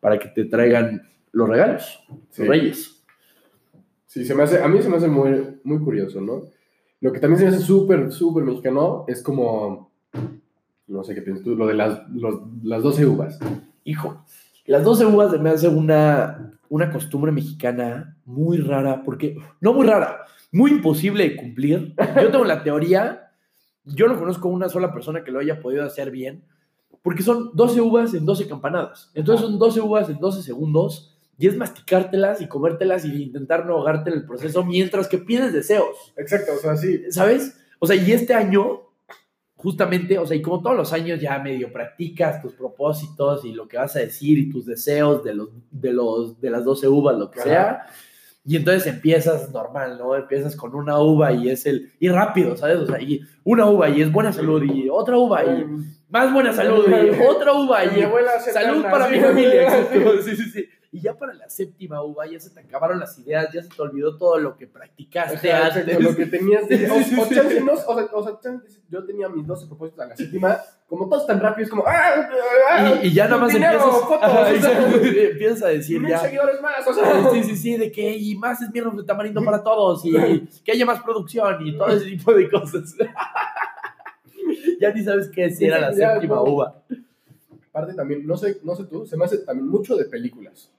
para 0.00 0.18
que 0.18 0.28
te 0.28 0.44
traigan 0.46 1.08
los 1.32 1.48
regalos, 1.48 2.00
Sí. 2.30 2.42
los 2.42 2.48
reyes. 2.48 2.95
Sí, 4.16 4.24
se 4.24 4.34
me 4.34 4.44
hace, 4.44 4.62
a 4.62 4.66
mí 4.66 4.80
se 4.80 4.88
me 4.88 4.96
hace 4.96 5.08
muy, 5.08 5.58
muy 5.62 5.78
curioso, 5.78 6.22
¿no? 6.22 6.40
Lo 7.02 7.12
que 7.12 7.20
también 7.20 7.38
se 7.38 7.44
me 7.44 7.54
hace 7.54 7.62
súper, 7.62 8.10
súper 8.10 8.44
mexicano 8.44 9.04
es 9.08 9.22
como, 9.22 9.90
no 10.86 11.04
sé 11.04 11.14
qué 11.14 11.20
piensas 11.20 11.44
tú, 11.44 11.54
lo 11.54 11.66
de 11.66 11.74
las, 11.74 12.00
los- 12.14 12.40
las 12.62 12.82
12 12.82 13.04
uvas. 13.04 13.38
Hijo, 13.84 14.24
las 14.64 14.82
12 14.84 15.04
uvas 15.04 15.32
se 15.32 15.38
me 15.38 15.50
hace 15.50 15.68
una, 15.68 16.58
una 16.70 16.90
costumbre 16.90 17.30
mexicana 17.30 18.16
muy 18.24 18.56
rara, 18.56 19.02
porque, 19.04 19.36
no 19.60 19.74
muy 19.74 19.86
rara, 19.86 20.20
muy 20.50 20.70
imposible 20.70 21.24
de 21.28 21.36
cumplir. 21.36 21.94
Yo 22.22 22.30
tengo 22.30 22.46
la 22.46 22.62
teoría, 22.62 23.30
yo 23.84 24.08
no 24.08 24.18
conozco 24.18 24.48
una 24.48 24.70
sola 24.70 24.94
persona 24.94 25.24
que 25.24 25.30
lo 25.30 25.40
haya 25.40 25.60
podido 25.60 25.84
hacer 25.84 26.10
bien, 26.10 26.42
porque 27.02 27.22
son 27.22 27.50
12 27.52 27.82
uvas 27.82 28.14
en 28.14 28.24
12 28.24 28.48
campanadas. 28.48 29.10
Entonces 29.12 29.46
son 29.46 29.58
12 29.58 29.82
uvas 29.82 30.08
en 30.08 30.18
12 30.18 30.42
segundos 30.42 31.15
y 31.38 31.46
es 31.46 31.56
masticártelas 31.56 32.40
y 32.40 32.48
comértelas 32.48 33.04
y 33.04 33.22
intentar 33.22 33.66
no 33.66 33.74
ahogarte 33.74 34.10
en 34.10 34.16
el 34.16 34.26
proceso 34.26 34.64
mientras 34.64 35.08
que 35.08 35.18
pides 35.18 35.52
deseos. 35.52 36.14
Exacto, 36.16 36.52
o 36.54 36.58
sea, 36.58 36.76
sí. 36.76 37.10
¿sabes? 37.10 37.56
O 37.78 37.86
sea, 37.86 37.96
y 37.96 38.12
este 38.12 38.32
año, 38.32 38.82
justamente, 39.54 40.18
o 40.18 40.26
sea, 40.26 40.36
y 40.36 40.42
como 40.42 40.62
todos 40.62 40.76
los 40.76 40.92
años 40.92 41.20
ya 41.20 41.38
medio 41.38 41.72
practicas 41.72 42.40
tus 42.40 42.54
propósitos 42.54 43.44
y 43.44 43.52
lo 43.52 43.68
que 43.68 43.76
vas 43.76 43.96
a 43.96 44.00
decir 44.00 44.38
y 44.38 44.50
tus 44.50 44.64
deseos 44.64 45.22
de, 45.24 45.34
los, 45.34 45.50
de, 45.70 45.92
los, 45.92 46.40
de 46.40 46.50
las 46.50 46.64
12 46.64 46.88
uvas, 46.88 47.18
lo 47.18 47.30
que 47.30 47.40
Ajá. 47.40 47.48
sea. 47.48 47.86
Y 48.48 48.54
entonces 48.56 48.86
empiezas 48.86 49.50
normal, 49.50 49.98
¿no? 49.98 50.14
Empiezas 50.14 50.54
con 50.54 50.74
una 50.76 51.00
uva 51.00 51.32
y 51.32 51.50
es 51.50 51.66
el... 51.66 51.92
Y 51.98 52.08
rápido, 52.08 52.56
¿sabes? 52.56 52.76
O 52.76 52.86
sea, 52.86 53.00
y 53.00 53.20
una 53.42 53.68
uva 53.68 53.88
y 53.88 54.00
es 54.00 54.12
buena 54.12 54.32
salud 54.32 54.62
y 54.62 54.88
otra 54.88 55.18
uva 55.18 55.44
y 55.44 55.64
Um, 55.64 55.84
más 56.08 56.32
buena 56.32 56.52
salud 56.52 56.86
y 56.88 57.20
otra 57.28 57.52
uva 57.52 57.84
y 57.84 58.00
hace 58.36 58.52
salud 58.52 58.82
para 58.84 59.08
mi 59.08 59.18
familia. 59.20 59.68
Sí, 60.22 60.36
sí, 60.36 60.44
sí. 60.50 60.68
Y 60.96 61.00
ya 61.02 61.12
para 61.14 61.34
la 61.34 61.46
séptima 61.50 62.02
uva 62.02 62.26
ya 62.26 62.40
se 62.40 62.48
te 62.48 62.60
acabaron 62.60 62.98
las 62.98 63.18
ideas, 63.18 63.52
ya 63.52 63.62
se 63.62 63.68
te 63.68 63.82
olvidó 63.82 64.16
todo 64.16 64.38
lo 64.38 64.56
que 64.56 64.66
practicaste 64.66 65.52
Ajá, 65.52 65.66
antes. 65.78 66.00
lo 66.00 66.16
que 66.16 66.24
tenías 66.24 66.66
de, 66.66 66.90
o, 66.90 67.26
chance, 67.28 67.60
no, 67.60 67.72
o 67.74 67.76
sea, 67.76 68.08
o 68.14 68.24
sea, 68.24 68.40
chance, 68.40 68.66
yo 68.88 69.04
tenía 69.04 69.28
mis 69.28 69.46
12 69.46 69.66
propósitos 69.66 70.00
a 70.02 70.06
la 70.08 70.16
séptima, 70.16 70.58
como 70.88 71.06
todos 71.06 71.26
tan 71.26 71.38
rápido, 71.38 71.64
es 71.64 71.70
como, 71.70 71.84
¡ah! 71.86 72.30
ah, 72.70 72.94
Y, 73.02 73.08
y 73.08 73.12
ya 73.12 73.24
nada 73.28 73.42
más 73.42 73.52
dinero, 73.52 73.74
empiezas, 73.74 74.00
fotos, 74.00 74.18
Ajá, 74.22 74.40
o 74.40 74.56
sea, 74.58 75.28
empiezas 75.30 75.62
a 75.64 75.68
decir 75.68 76.00
ya. 76.08 76.18
seguidores 76.18 76.62
más, 76.62 76.86
o 76.88 76.94
sea, 76.94 77.30
Sí, 77.30 77.42
sí, 77.42 77.56
sí, 77.56 77.76
de 77.76 77.92
que 77.92 78.16
y 78.16 78.34
más 78.36 78.62
esmirros 78.62 78.96
de 78.96 79.04
tamarindo 79.04 79.44
para 79.44 79.62
todos 79.62 80.02
y 80.02 80.12
que 80.64 80.72
haya 80.72 80.86
más 80.86 81.02
producción 81.02 81.66
y 81.66 81.76
todo 81.76 81.88
ese 81.88 82.06
tipo 82.06 82.32
de 82.32 82.48
cosas. 82.48 82.94
ya 84.80 84.92
ni 84.92 85.02
sabes 85.02 85.28
qué 85.28 85.42
decir 85.42 85.74
a 85.74 85.78
la 85.78 85.92
Ya, 85.92 86.12
séptima 86.14 86.36
no. 86.36 86.44
uva. 86.44 86.82
Aparte 87.68 87.92
también, 87.92 88.26
no 88.26 88.38
sé, 88.38 88.58
no 88.62 88.74
sé 88.74 88.84
tú, 88.84 89.04
se 89.04 89.18
me 89.18 89.26
hace 89.26 89.36
también 89.38 89.68
mucho 89.68 89.96
de 89.96 90.06
películas. 90.06 90.72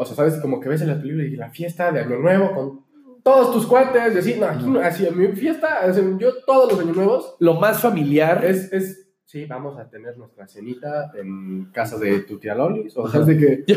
O 0.00 0.04
sea, 0.04 0.14
sabes, 0.14 0.36
como 0.40 0.60
que 0.60 0.68
ves 0.68 0.80
en 0.82 0.88
las 0.88 0.98
películas 0.98 1.26
y 1.26 1.36
la 1.36 1.50
fiesta 1.50 1.90
de 1.90 2.00
Año 2.00 2.18
Nuevo 2.20 2.52
con 2.54 2.84
todos 3.24 3.52
tus 3.52 3.66
cuates, 3.66 4.14
y 4.14 4.18
así, 4.18 4.34
no, 4.38 4.46
aquí 4.46 4.64
no, 4.64 4.78
así, 4.80 5.04
en 5.06 5.18
mi 5.18 5.26
fiesta, 5.28 5.80
así, 5.80 6.00
yo 6.18 6.30
todos 6.46 6.70
los 6.72 6.80
Años 6.80 6.96
Nuevos, 6.96 7.34
Lo 7.40 7.54
más 7.54 7.80
familiar. 7.82 8.44
Es, 8.44 8.72
es, 8.72 9.10
sí, 9.24 9.44
vamos 9.46 9.76
a 9.76 9.90
tener 9.90 10.16
nuestra 10.16 10.46
cenita 10.46 11.10
en 11.20 11.70
casa 11.72 11.98
de 11.98 12.20
tu 12.20 12.38
tía 12.38 12.54
Lolis, 12.54 12.96
o 12.96 13.08
sea, 13.08 13.20
de 13.22 13.36
que, 13.36 13.64
Yo, 13.66 13.76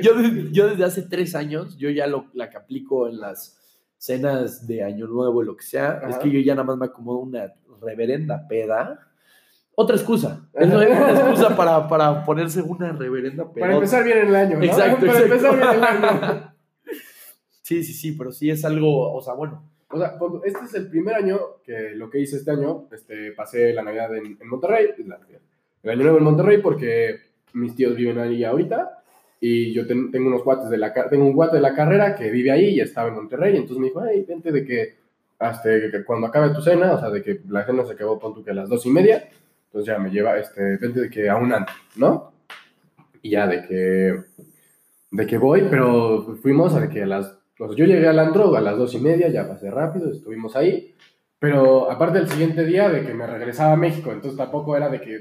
yo, 0.00 0.14
de- 0.22 0.52
yo 0.52 0.68
desde 0.68 0.84
hace 0.84 1.02
tres 1.02 1.34
años, 1.34 1.76
yo 1.76 1.90
ya 1.90 2.06
lo, 2.06 2.26
la 2.34 2.48
que 2.48 2.56
aplico 2.56 3.08
en 3.08 3.18
las 3.20 3.58
cenas 3.98 4.66
de 4.66 4.84
Año 4.84 5.06
Nuevo, 5.08 5.42
lo 5.42 5.56
que 5.56 5.64
sea, 5.64 6.00
es 6.08 6.16
que 6.18 6.30
yo 6.30 6.38
ya 6.40 6.54
nada 6.54 6.64
más 6.66 6.76
me 6.78 6.86
acomodo 6.86 7.18
una 7.18 7.52
reverenda 7.82 8.46
peda. 8.48 9.00
Otra 9.78 9.94
excusa. 9.96 10.48
Es 10.54 10.66
una 10.68 10.84
excusa 10.84 11.54
para, 11.54 11.86
para 11.86 12.24
ponerse 12.24 12.62
una 12.62 12.92
reverenda 12.92 13.44
peda. 13.52 13.64
para 13.66 13.74
empezar 13.74 14.02
bien 14.04 14.18
el 14.26 14.34
año, 14.34 14.56
¿no? 14.58 14.64
Exacto, 14.64 15.06
Para 15.06 15.18
exacto. 15.20 15.34
empezar 15.34 15.56
bien 15.56 15.68
el 15.74 15.84
año. 15.84 16.52
Sí, 17.62 17.82
sí, 17.82 17.92
sí, 17.94 18.12
pero 18.12 18.30
sí 18.30 18.48
es 18.48 18.64
algo, 18.64 19.12
o 19.12 19.20
sea, 19.20 19.34
bueno. 19.34 19.60
O 19.90 19.98
sea, 19.98 20.16
cuando- 20.18 20.44
este 20.44 20.64
es 20.66 20.74
el 20.74 20.88
primer 20.88 21.16
año 21.16 21.38
que 21.64 21.90
lo 21.96 22.08
que 22.08 22.20
hice 22.20 22.36
este 22.36 22.52
año, 22.52 22.84
este, 22.92 23.32
pasé 23.32 23.72
la 23.72 23.82
Navidad 23.82 24.14
en, 24.16 24.38
en 24.40 24.48
Monterrey, 24.48 24.90
la- 25.04 25.18
el 25.82 25.90
año 25.90 26.02
nuevo 26.02 26.18
en 26.18 26.24
Monterrey 26.24 26.58
porque 26.58 27.16
mis 27.54 27.74
tíos 27.74 27.96
viven 27.96 28.18
ahí 28.18 28.44
ahorita 28.44 29.02
y 29.40 29.72
yo 29.72 29.84
ten- 29.86 30.12
tengo 30.12 30.28
unos 30.28 30.42
cuates 30.44 30.70
de 30.70 30.78
la 30.78 30.92
tengo 31.10 31.24
un 31.26 31.32
cuate 31.34 31.56
de 31.56 31.62
la 31.62 31.74
carrera 31.74 32.14
que 32.14 32.30
vive 32.30 32.52
ahí 32.52 32.68
y 32.76 32.80
estaba 32.80 33.08
en 33.08 33.14
Monterrey, 33.16 33.56
entonces 33.56 33.78
me 33.78 33.86
dijo, 33.88 34.00
hey, 34.08 34.24
vente 34.28 34.52
de 34.52 34.64
que 34.64 34.94
hasta 35.40 35.68
que, 35.68 35.90
que 35.90 36.04
cuando 36.04 36.28
acabe 36.28 36.50
tu 36.54 36.62
cena, 36.62 36.92
o 36.92 37.00
sea, 37.00 37.10
de 37.10 37.20
que 37.22 37.40
la 37.48 37.66
cena 37.66 37.84
se 37.84 37.92
acabó, 37.94 38.16
pon 38.18 38.32
tú 38.32 38.44
que 38.44 38.52
a 38.52 38.54
las 38.54 38.68
dos 38.68 38.86
y 38.86 38.90
media, 38.90 39.28
Entonces 39.66 39.86
ya 39.94 39.98
me 39.98 40.10
lleva, 40.10 40.38
este, 40.38 40.76
vente 40.78 41.00
de 41.00 41.10
que 41.10 41.28
a 41.28 41.36
un 41.36 41.52
antro, 41.52 41.74
¿no? 41.96 42.32
Y 43.22 43.30
ya 43.30 43.46
de 43.46 43.62
que, 43.66 44.14
de 45.10 45.26
que 45.26 45.38
voy, 45.38 45.66
pero 45.70 46.36
fuimos 46.42 46.74
a 46.74 46.80
de 46.80 46.88
que 46.88 47.02
a 47.02 47.06
las, 47.06 47.38
pues 47.58 47.74
yo 47.76 47.84
llegué 47.84 48.06
al 48.08 48.18
antro 48.18 48.54
a 48.56 48.60
las 48.60 48.76
dos 48.76 48.94
y 48.94 48.98
media, 49.00 49.28
ya 49.28 49.48
pasé 49.48 49.70
rápido, 49.70 50.10
estuvimos 50.12 50.54
ahí, 50.56 50.94
pero 51.38 51.90
aparte 51.90 52.18
el 52.18 52.28
siguiente 52.28 52.64
día 52.64 52.88
de 52.88 53.04
que 53.04 53.12
me 53.14 53.26
regresaba 53.26 53.72
a 53.72 53.76
México, 53.76 54.12
entonces 54.12 54.36
tampoco 54.38 54.76
era 54.76 54.88
de 54.88 55.00
que 55.00 55.20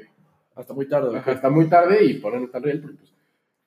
Hasta 0.56 0.74
muy 0.74 0.88
tarde. 0.88 1.22
está 1.28 1.50
muy 1.50 1.68
tarde 1.68 2.04
y 2.06 2.14
ponerme 2.16 2.48
tan 2.48 2.64
real, 2.64 2.80
porque 2.82 2.98
pues, 2.98 3.14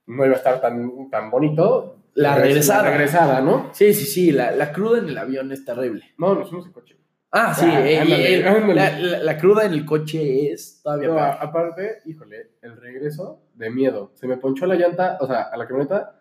no 0.07 0.25
iba 0.25 0.35
a 0.35 0.39
estar 0.39 0.61
tan, 0.61 1.11
tan 1.11 1.31
bonito. 1.31 1.97
La 2.15 2.35
Regres- 2.37 2.49
regresada. 2.49 2.83
La 2.85 2.91
regresada, 2.91 3.41
¿no? 3.43 3.71
Sí, 3.75 3.93
sí, 3.93 4.07
sí, 4.07 4.31
la, 4.33 4.53
la 4.53 4.73
cruda 4.73 4.99
en 4.99 5.09
el 5.09 5.19
avión 5.19 5.53
es 5.53 5.65
terrible. 5.65 6.05
No, 6.17 6.35
nos 6.35 6.49
fuimos 6.49 6.67
en 6.67 6.73
coche. 6.73 6.97
Ah, 7.31 7.55
sí, 7.55 7.67
Ah, 7.69 7.87
eh, 7.87 7.99
ándale, 7.99 8.35
el- 8.37 8.47
ándale. 8.49 8.75
La, 8.75 8.99
la- 8.99 9.19
la 9.23 9.37
cruda 9.39 9.65
en 9.67 9.73
el 9.75 9.85
coche 9.85 10.51
es 10.51 10.81
todavía 10.83 11.09
No, 11.09 11.15
peor. 11.17 11.29
aparte, 11.41 11.99
híjole, 12.07 12.53
el 12.63 12.77
regreso 12.77 13.43
de 13.55 13.71
miedo. 13.71 14.13
Se 14.15 14.27
me 14.27 14.39
ponchó 14.39 14.65
la 14.67 14.77
llanta, 14.77 15.19
o 15.21 15.27
sea, 15.27 15.43
a 15.43 15.57
la 15.57 15.67
camioneta 15.67 16.15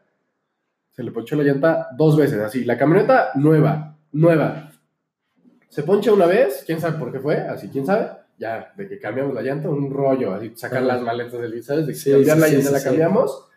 se 0.92 1.04
le 1.04 1.12
ponchó 1.12 1.36
la 1.36 1.44
llanta 1.44 1.88
dos 1.96 2.18
veces, 2.18 2.40
así. 2.40 2.66
La 2.66 2.78
camioneta 2.78 3.30
nueva, 3.36 3.96
nueva. 4.12 4.72
Se 5.70 5.84
poncha 5.84 6.12
una 6.12 6.26
vez, 6.26 6.64
quién 6.66 6.82
sabe 6.82 6.98
por 6.98 7.12
qué 7.12 7.20
fue, 7.20 7.36
así, 7.38 7.70
quién 7.70 7.86
sabe. 7.86 8.10
Ya, 8.40 8.72
de 8.76 8.88
que 8.88 9.00
cambiamos 9.00 9.34
la 9.34 9.42
llanta, 9.42 9.70
un 9.70 9.92
rollo, 9.92 10.34
así, 10.34 10.52
sacar 10.56 10.84
las 10.84 11.02
maletas 11.02 11.40
del 11.42 11.64
¿sabes? 11.64 11.88
De 11.88 11.94
que 11.94 12.00
Sí, 12.00 12.12
cambiar 12.12 12.36
sí, 12.38 12.42
la 12.42 12.48
llanta, 12.50 12.68
sí, 12.68 12.74
la 12.74 12.84
cambiamos, 12.84 13.48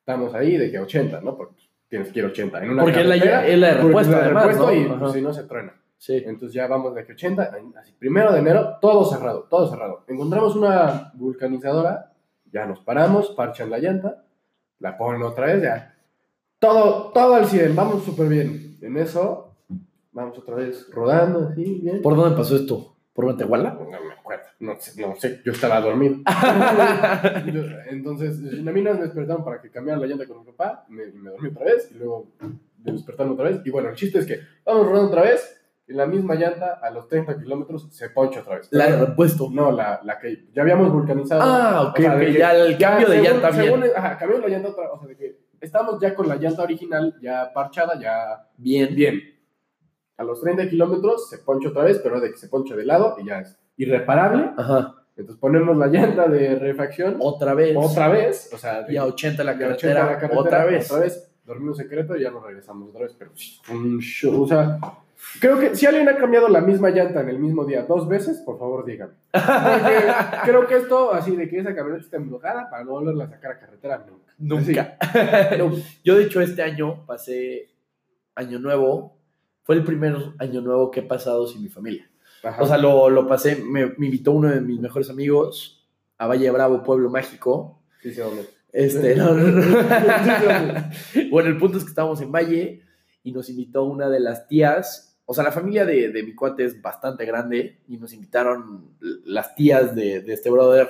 estamos 0.00 0.34
ahí 0.34 0.56
de 0.56 0.70
que 0.70 0.78
80, 0.78 1.20
¿no? 1.22 1.36
Porque 1.36 1.62
tienes 1.88 2.12
que 2.12 2.18
ir 2.20 2.24
80. 2.26 2.62
En 2.62 2.70
una 2.70 2.82
Porque 2.82 3.00
es 3.00 3.06
la- 3.06 3.16
es 3.46 3.58
la 3.58 3.68
de 3.68 3.74
repuesto, 3.74 4.16
además, 4.16 4.44
repuesto 4.46 4.66
¿no? 4.66 4.72
y 4.74 4.98
pues, 4.98 5.12
si 5.12 5.22
no 5.22 5.32
se 5.32 5.42
truena. 5.44 5.72
Sí. 5.98 6.22
Entonces 6.24 6.54
ya 6.54 6.66
vamos 6.66 6.94
de 6.94 7.04
que 7.04 7.12
80, 7.12 7.52
así, 7.76 7.92
primero 7.98 8.32
de 8.32 8.38
enero, 8.38 8.78
todo 8.80 9.04
cerrado, 9.04 9.46
todo 9.50 9.68
cerrado. 9.68 10.04
Encontramos 10.06 10.56
una 10.56 11.12
vulcanizadora, 11.14 12.12
ya 12.50 12.64
nos 12.66 12.80
paramos, 12.80 13.30
parchan 13.30 13.68
la 13.68 13.78
llanta, 13.78 14.24
la 14.78 14.96
ponen 14.96 15.22
otra 15.22 15.46
vez, 15.46 15.62
ya. 15.62 15.94
Todo, 16.58 17.10
todo 17.12 17.34
al 17.34 17.46
100, 17.46 17.76
vamos 17.76 18.04
súper 18.04 18.28
bien. 18.28 18.78
En 18.80 18.96
eso, 18.96 19.56
vamos 20.12 20.38
otra 20.38 20.54
vez 20.54 20.88
rodando, 20.90 21.48
así, 21.48 21.80
bien. 21.82 22.00
¿Por 22.00 22.16
dónde 22.16 22.36
pasó 22.36 22.56
esto? 22.56 22.96
¿Por 23.12 23.26
Matehuala? 23.26 23.74
No 23.74 23.84
me 23.84 24.12
acuerdo, 24.12 24.44
no 24.60 24.76
sé, 24.78 25.00
no 25.00 25.16
sé, 25.16 25.40
yo 25.44 25.50
estaba 25.50 25.80
dormido. 25.80 26.18
Entonces, 27.90 28.38
a 28.38 28.70
mí 28.70 28.80
nos 28.80 29.00
despertaron 29.00 29.44
para 29.44 29.60
que 29.60 29.70
cambiara 29.70 30.00
la 30.00 30.06
llanta 30.06 30.26
con 30.26 30.38
mi 30.38 30.44
papá, 30.52 30.86
me, 30.88 31.06
me 31.06 31.30
dormí 31.30 31.48
otra 31.48 31.64
vez, 31.64 31.90
y 31.92 31.98
luego 31.98 32.28
me 32.84 32.92
despertaron 32.92 33.32
otra 33.32 33.50
vez. 33.50 33.60
Y 33.64 33.70
bueno, 33.70 33.88
el 33.88 33.96
chiste 33.96 34.20
es 34.20 34.26
que 34.26 34.38
vamos 34.64 34.86
rodando 34.86 35.08
otra 35.08 35.22
vez, 35.22 35.57
y 35.88 35.94
la 35.94 36.06
misma 36.06 36.34
llanta 36.34 36.78
a 36.82 36.90
los 36.90 37.08
30 37.08 37.38
kilómetros 37.38 37.88
se 37.90 38.10
poncha 38.10 38.40
otra 38.40 38.56
vez. 38.56 38.68
La 38.70 38.90
de 38.90 39.06
repuesto. 39.06 39.48
no, 39.50 39.72
la, 39.72 40.00
la 40.04 40.18
que 40.18 40.46
ya 40.52 40.62
habíamos 40.62 40.92
vulcanizado. 40.92 41.40
Ah, 41.42 41.82
ok, 41.88 41.98
O 41.98 42.02
sea, 42.02 42.14
de 42.16 42.26
ok, 42.26 42.32
que 42.32 42.38
ya 42.38 42.54
el 42.54 42.78
cambio 42.78 43.08
de 43.08 43.14
según- 43.22 43.26
llanta 43.32 43.52
según- 43.52 43.80
bien. 43.80 43.92
Ajá, 43.96 44.18
cambiamos 44.18 44.44
la 44.50 44.56
llanta 44.56 44.68
otra, 44.70 44.92
o 44.92 44.98
sea, 44.98 45.08
de 45.08 45.16
que 45.16 45.38
estamos 45.60 45.98
ya 46.00 46.14
con 46.14 46.28
la 46.28 46.36
llanta 46.36 46.62
original, 46.62 47.16
ya 47.22 47.50
parchada, 47.54 47.98
ya 47.98 48.46
Bien. 48.56 48.94
bien. 48.94 49.20
A 50.18 50.24
los 50.24 50.40
30 50.40 50.68
kilómetros 50.68 51.28
se 51.30 51.38
poncha 51.38 51.68
otra 51.68 51.84
vez, 51.84 52.00
pero 52.02 52.20
de 52.20 52.30
que 52.32 52.36
se 52.36 52.48
poncha 52.48 52.74
de 52.76 52.84
lado 52.84 53.16
y 53.22 53.26
ya 53.26 53.40
es 53.40 53.56
irreparable. 53.76 54.50
Ajá. 54.56 54.94
Entonces 55.16 55.40
ponemos 55.40 55.76
la 55.76 55.86
llanta 55.88 56.28
de 56.28 56.56
refacción 56.56 57.16
Otra 57.20 57.54
vez. 57.54 57.76
otra 57.76 58.08
vez, 58.08 58.50
o 58.52 58.58
sea, 58.58 58.82
de- 58.82 58.92
Y 58.92 58.96
a 58.96 59.04
80 59.04 59.42
la 59.42 59.52
80 59.52 59.68
carretera. 59.76 60.02
a 60.02 60.06
la 60.06 60.18
carretera, 60.18 60.40
Otra 60.40 60.64
vez. 60.64 60.90
Otra 60.90 61.02
vez. 61.04 61.24
Dormimos 61.44 61.80
en 61.80 61.88
Querétaro 61.88 62.18
y 62.20 62.22
ya 62.24 62.30
nos 62.30 62.44
regresamos 62.44 62.90
otra 62.90 63.02
vez, 63.06 63.16
pero 63.18 63.30
un 63.72 63.98
show. 64.00 64.42
O 64.42 64.46
sea, 64.46 64.78
creo 65.40 65.58
que 65.58 65.74
si 65.74 65.86
alguien 65.86 66.08
ha 66.08 66.16
cambiado 66.16 66.48
la 66.48 66.60
misma 66.60 66.90
llanta 66.90 67.20
en 67.20 67.28
el 67.28 67.38
mismo 67.38 67.64
día 67.64 67.82
dos 67.82 68.08
veces, 68.08 68.38
por 68.38 68.58
favor 68.58 68.84
dígame. 68.84 69.14
Porque 69.32 69.42
creo 70.44 70.66
que 70.66 70.76
esto, 70.76 71.12
así 71.12 71.36
de 71.36 71.48
que 71.48 71.58
esa 71.58 71.74
camioneta 71.74 72.04
está 72.04 72.16
embrujada 72.16 72.68
para 72.70 72.84
no 72.84 72.92
volverla 72.92 73.24
a 73.24 73.30
sacar 73.30 73.52
a 73.52 73.60
carretera 73.60 74.06
nunca. 74.06 74.34
Nunca. 74.38 74.96
Así. 75.00 75.84
Yo, 76.04 76.16
de 76.16 76.24
hecho, 76.24 76.40
este 76.40 76.62
año 76.62 77.04
pasé 77.06 77.70
Año 78.34 78.58
Nuevo. 78.58 79.16
Fue 79.64 79.74
el 79.74 79.84
primer 79.84 80.16
Año 80.38 80.60
Nuevo 80.60 80.90
que 80.90 81.00
he 81.00 81.04
pasado 81.04 81.46
sin 81.46 81.62
mi 81.62 81.68
familia. 81.68 82.08
Ajá. 82.42 82.62
O 82.62 82.66
sea, 82.66 82.78
lo, 82.78 83.10
lo 83.10 83.26
pasé. 83.26 83.56
Me, 83.56 83.86
me 83.96 84.06
invitó 84.06 84.32
uno 84.32 84.48
de 84.48 84.60
mis 84.60 84.80
mejores 84.80 85.10
amigos 85.10 85.86
a 86.16 86.26
Valle 86.26 86.50
Bravo, 86.50 86.82
Pueblo 86.82 87.10
Mágico. 87.10 87.82
sí, 88.00 88.12
sí, 88.12 88.20
hombre. 88.20 88.44
Este, 88.72 89.16
no, 89.16 89.32
no, 89.32 89.48
no. 89.48 90.90
bueno, 91.30 91.48
el 91.48 91.56
punto 91.56 91.78
es 91.78 91.84
que 91.84 91.90
estábamos 91.90 92.20
en 92.20 92.30
Valle 92.30 92.82
y 93.22 93.32
nos 93.32 93.48
invitó 93.48 93.84
una 93.84 94.08
de 94.10 94.20
las 94.20 94.46
tías. 94.46 95.07
O 95.30 95.34
sea, 95.34 95.44
la 95.44 95.52
familia 95.52 95.84
de, 95.84 96.08
de 96.08 96.22
mi 96.22 96.34
cuate 96.34 96.64
es 96.64 96.80
bastante 96.80 97.26
grande 97.26 97.80
y 97.86 97.98
nos 97.98 98.14
invitaron 98.14 98.96
las 99.26 99.54
tías 99.54 99.94
de, 99.94 100.22
de 100.22 100.32
este 100.32 100.48
brother 100.48 100.88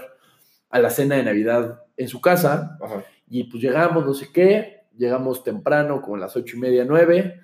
a 0.71 0.79
la 0.79 0.91
cena 0.91 1.17
de 1.17 1.25
Navidad 1.25 1.83
en 1.97 2.07
su 2.07 2.21
casa. 2.21 2.79
Ajá. 2.81 3.03
Y 3.27 3.45
pues 3.45 3.61
llegamos, 3.61 4.07
no 4.07 4.15
sé 4.15 4.31
qué, 4.33 4.85
llegamos 4.97 5.43
temprano, 5.43 6.01
como 6.01 6.15
a 6.15 6.21
las 6.21 6.37
ocho 6.37 6.57
y 6.57 6.61
media, 6.61 6.85
nueve. 6.87 7.43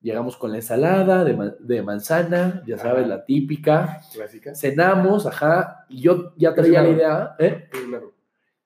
Llegamos 0.00 0.36
con 0.36 0.50
la 0.50 0.56
ensalada 0.56 1.22
de, 1.22 1.54
de 1.60 1.80
manzana, 1.80 2.64
ya 2.66 2.76
sabes, 2.76 3.04
Ajá. 3.04 3.06
la 3.06 3.24
típica. 3.24 4.00
Clásica. 4.12 4.52
Cenamos, 4.52 5.26
ajá, 5.26 5.86
y 5.88 6.00
yo 6.00 6.34
ya 6.36 6.52
traía 6.54 6.82
la 6.82 6.88
idea, 6.88 7.36
¿eh? 7.38 7.70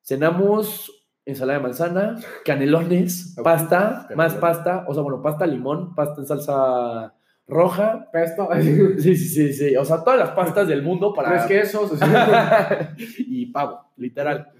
Cenamos 0.01 0.91
ensalada 1.27 1.59
de 1.59 1.63
manzana, 1.63 2.21
canelones, 2.43 3.37
pasta, 3.45 4.09
más 4.17 4.35
pasta, 4.37 4.87
o 4.89 4.95
sea, 4.95 5.03
bueno, 5.03 5.21
pasta 5.21 5.47
limón, 5.47 5.95
pasta 5.95 6.23
en 6.23 6.27
salsa 6.27 7.13
roja. 7.47 8.09
Pesto. 8.13 8.49
Sí, 8.99 9.17
sí, 9.17 9.29
sí, 9.29 9.53
sí, 9.53 9.77
o 9.77 9.85
sea, 9.85 10.03
todas 10.03 10.19
las 10.19 10.31
pastas 10.31 10.69
del 10.69 10.83
mundo 10.83 11.13
para... 11.13 11.31
Tres 11.31 11.47
quesos. 11.47 12.01
así. 12.01 12.95
y 13.29 13.47
pavo, 13.47 13.81
literal. 13.97 14.53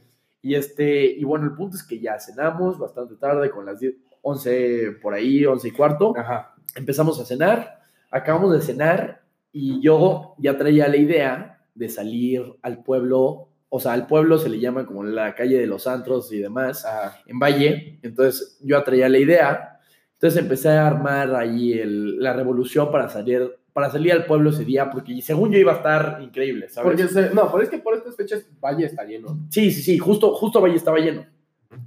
Y 0.43 0.55
este, 0.55 1.05
y 1.07 1.25
bueno, 1.25 1.47
el 1.47 1.55
punto 1.55 1.77
es 1.77 1.83
que 1.83 1.99
ya 1.99 2.19
cenamos 2.21 2.79
bastante 2.79 3.17
tarde, 3.17 3.51
con 3.51 3.67
las 3.67 3.81
10, 3.81 3.95
11 4.23 4.93
por 5.03 5.15
ahí, 5.15 5.45
11 5.45 5.69
y 5.69 5.71
cuarto. 5.73 6.13
Ajá. 6.17 6.55
Empezamos 6.77 7.21
a 7.21 7.25
cenar, 7.25 7.81
acabamos 8.11 8.53
de 8.53 8.61
cenar 8.61 9.23
y 9.51 9.81
yo 9.81 10.35
ya 10.39 10.57
traía 10.57 10.87
la 10.89 10.99
idea 10.99 11.65
de 11.75 11.89
salir 11.89 12.43
al 12.63 12.83
pueblo, 12.83 13.49
o 13.69 13.81
sea, 13.81 13.93
al 13.93 14.07
pueblo 14.07 14.39
se 14.39 14.49
le 14.49 14.61
llama 14.61 14.87
como 14.87 15.03
la 15.05 15.35
calle 15.35 15.59
de 15.59 15.67
los 15.67 15.87
antros 15.87 16.33
y 16.33 16.39
demás, 16.39 16.85
Ajá. 16.85 17.19
en 17.27 17.39
Valle. 17.39 17.99
Entonces 18.03 18.59
yo 18.63 18.83
traía 18.83 19.09
la 19.09 19.19
idea, 19.19 19.76
entonces 20.17 20.41
empecé 20.43 20.71
a 20.71 20.87
armar 20.87 21.35
ahí 21.35 21.75
el- 21.75 22.19
la 22.19 22.33
revolución 22.33 22.91
para 22.91 23.09
salir, 23.09 23.51
para 23.73 23.91
salir 23.91 24.13
al 24.13 24.25
pueblo 24.27 24.51
ese 24.51 24.65
día, 24.65 24.91
porque 24.91 25.21
según 25.21 25.53
yo 25.53 25.59
iba 25.59 25.73
a 25.73 25.77
estar 25.77 26.19
increíble, 26.23 26.69
¿sabes? 26.69 26.91
Porque 26.93 27.09
se- 27.13 27.35
no, 27.35 27.51
pero 27.53 27.63
es 27.63 27.69
que 27.69 27.79
por 27.79 27.95
estas 27.95 28.17
fechas 28.17 28.47
Valle 28.61 28.87
está 28.87 29.05
lleno. 29.05 29.39
Sí, 29.51 29.71
sí, 29.71 29.83
sí, 29.83 29.99
justo, 29.99 30.35
justo 30.35 30.61
Valle 30.61 30.77
estaba 30.77 30.99
lleno. 30.99 31.27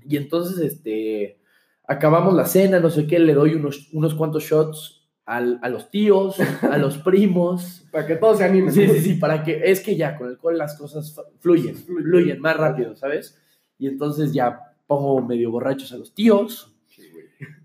Y 0.05 0.17
entonces, 0.17 0.59
este, 0.59 1.39
acabamos 1.87 2.33
la 2.35 2.45
cena, 2.45 2.79
no 2.79 2.89
sé 2.91 3.07
qué, 3.07 3.17
le 3.19 3.33
doy 3.33 3.55
unos, 3.55 3.89
unos 3.93 4.13
cuantos 4.13 4.43
shots 4.43 5.07
al- 5.25 5.59
a 5.63 5.69
los 5.69 5.89
tíos, 5.89 6.37
a 6.63 6.77
los 6.77 6.97
primos. 7.03 7.87
Para 7.91 8.05
que 8.05 8.15
todos 8.17 8.37
se 8.37 8.43
animen. 8.43 8.71
Sí, 8.71 8.87
sí, 8.87 8.99
sí, 8.99 9.13
para 9.15 9.43
que, 9.43 9.59
es 9.63 9.79
que 9.81 9.95
ya 9.95 10.15
con 10.15 10.27
el 10.27 10.33
alcohol 10.33 10.57
las 10.57 10.77
cosas 10.77 11.19
fluyen, 11.39 11.75
fluyen 11.75 12.39
más 12.39 12.55
rápido, 12.57 12.95
¿sabes? 12.95 13.39
Y 13.79 13.87
entonces 13.87 14.31
ya 14.33 14.59
pongo 14.85 15.21
medio 15.21 15.49
borrachos 15.51 15.91
a 15.93 15.97
los 15.97 16.13
tíos. 16.13 16.75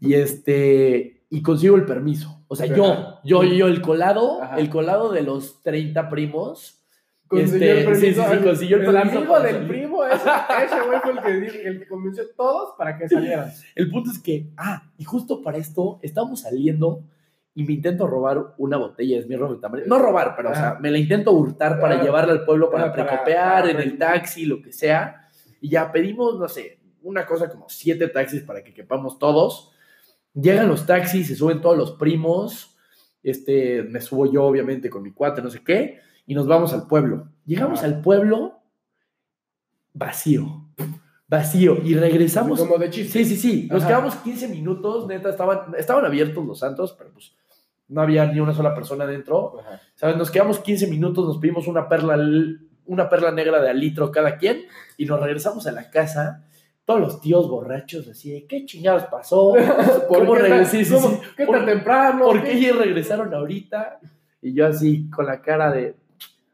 Y 0.01 0.15
este, 0.15 1.25
y 1.31 1.43
consigo 1.43 1.77
el 1.77 1.85
permiso. 1.85 2.45
O 2.49 2.57
sea, 2.57 2.67
yo, 2.67 3.19
yo, 3.25 3.43
yo, 3.43 3.67
el 3.67 3.81
colado, 3.81 4.43
Ajá. 4.43 4.57
el 4.59 4.69
colado 4.71 5.13
de 5.13 5.23
los 5.23 5.63
30 5.63 6.09
primos. 6.09 6.81
Consiguió 7.27 7.73
Este, 7.73 7.79
el 7.81 7.85
permiso. 7.87 8.23
sí, 8.23 8.29
sí, 8.31 8.37
sí, 8.39 8.45
consiguió 8.45 8.77
el 8.77 8.85
el 8.85 8.93
permiso 8.93 9.17
amigo 9.19 9.33
para 9.33 9.45
del 9.47 9.55
salir. 9.55 9.69
primo, 9.69 10.05
ese, 10.05 10.29
ese 10.67 10.87
güey 10.87 11.01
fue 11.01 11.13
el 11.13 11.21
que, 11.23 11.33
di- 11.41 11.67
el 11.67 11.79
que 11.81 11.89
convenció 11.89 12.23
a 12.23 12.27
todos 12.37 12.75
para 12.79 12.99
que 12.99 13.09
salieran. 13.09 13.51
El 13.75 13.91
punto 13.91 14.11
es 14.11 14.19
que, 14.19 14.51
ah, 14.59 14.91
y 14.99 15.05
justo 15.05 15.43
para 15.43 15.57
esto, 15.59 15.99
estamos 16.03 16.43
saliendo 16.43 17.03
y 17.55 17.65
me 17.65 17.73
intento 17.73 18.07
robar 18.07 18.55
una 18.59 18.77
botella 18.77 19.15
de 19.17 19.23
esmirro 19.23 19.53
de 19.53 19.59
tamarindo. 19.61 19.97
No 19.97 20.01
robar, 20.03 20.35
pero, 20.37 20.51
o 20.51 20.55
sea, 20.55 20.73
Ajá. 20.73 20.79
me 20.81 20.91
la 20.91 20.99
intento 20.99 21.33
hurtar 21.33 21.81
para 21.81 21.95
Ajá. 21.95 22.05
llevarla 22.05 22.33
al 22.35 22.45
pueblo 22.45 22.71
para 22.71 22.93
para- 22.93 23.07
precopear 23.09 23.63
para- 23.63 23.71
en 23.71 23.81
el 23.81 23.97
taxi, 23.99 24.45
lo 24.45 24.61
que 24.61 24.73
sea. 24.73 25.27
Y 25.61 25.71
ya 25.71 25.91
pedimos, 25.91 26.39
no 26.39 26.47
sé, 26.47 26.79
una 27.05 27.27
cosa 27.27 27.49
como 27.49 27.69
siete 27.69 28.09
taxis 28.09 28.43
para 28.43 28.65
que 28.65 28.75
quepamos 28.75 29.19
todos. 29.19 29.73
Llegan 30.35 30.69
los 30.69 30.87
taxis, 30.87 31.29
se 31.29 31.37
suben 31.37 31.61
todos 31.61 31.77
los 31.77 31.93
primos. 31.93 32.77
Este, 33.23 33.83
me 33.85 34.01
subo 34.01 34.31
yo, 34.31 34.45
obviamente, 34.45 34.91
con 34.91 35.03
mi 35.03 35.13
cuate, 35.13 35.41
no 35.43 35.51
sé 35.51 35.63
qué. 35.63 36.01
Y 36.27 36.35
nos 36.35 36.47
vamos 36.47 36.73
al 36.73 36.87
pueblo. 36.87 37.29
Llegamos 37.45 37.83
al 37.83 38.01
pueblo 38.01 38.59
vacío. 39.93 40.67
Vacío. 41.29 41.79
Y 41.85 41.95
regresamos 41.95 42.59
Como 42.59 42.79
de 42.79 42.91
chiste. 42.91 43.25
Sí, 43.25 43.37
sí, 43.37 43.37
sí. 43.37 43.69
Nos 43.71 43.83
Ajá. 43.83 43.89
quedamos 43.89 44.17
15 44.17 44.49
minutos, 44.49 45.07
neta, 45.07 45.31
estaban, 45.31 45.75
estaban 45.79 46.05
abiertos 46.05 46.45
los 46.45 46.59
santos, 46.59 46.95
pero 46.99 47.11
pues 47.13 47.35
no 47.89 48.01
había 48.01 48.27
ni 48.27 48.41
una 48.41 48.55
sola 48.55 48.75
persona 48.75 49.07
dentro. 49.07 49.61
Ajá. 49.61 49.81
¿Sabes? 49.95 50.17
Nos 50.17 50.31
quedamos 50.31 50.59
15 50.59 50.89
minutos, 50.89 51.27
nos 51.27 51.39
pedimos 51.39 51.67
una 51.67 51.89
perla, 51.89 52.19
una 52.87 53.09
perla 53.09 53.31
negra 53.31 53.61
de 53.61 53.71
al 53.71 53.79
litro 53.79 54.11
cada 54.11 54.37
quien 54.37 54.65
y 54.97 55.07
nos 55.07 55.21
regresamos 55.21 55.67
a 55.67 55.73
la 55.73 55.91
casa. 55.91 56.45
Todos 56.85 57.01
los 57.01 57.21
tíos 57.21 57.49
borrachos, 57.49 58.07
así 58.09 58.31
de, 58.33 58.47
¿qué 58.47 58.67
chingados 58.67 59.05
pasó? 59.05 59.55
¿Por 60.09 60.19
¿Cómo 60.27 60.35
qué 60.35 60.65
sí. 60.67 60.85
¿Qué 61.37 61.47
¿Por- 61.47 61.57
tan 61.57 61.67
temprano? 61.67 62.27
¿Por 62.27 62.43
qué 62.43 62.53
ellos 62.53 62.77
regresaron 62.79 63.33
ahorita? 63.33 64.01
Y 64.43 64.53
yo 64.53 64.67
así, 64.67 65.09
con 65.09 65.25
la 65.25 65.41
cara 65.41 65.73
de, 65.73 65.95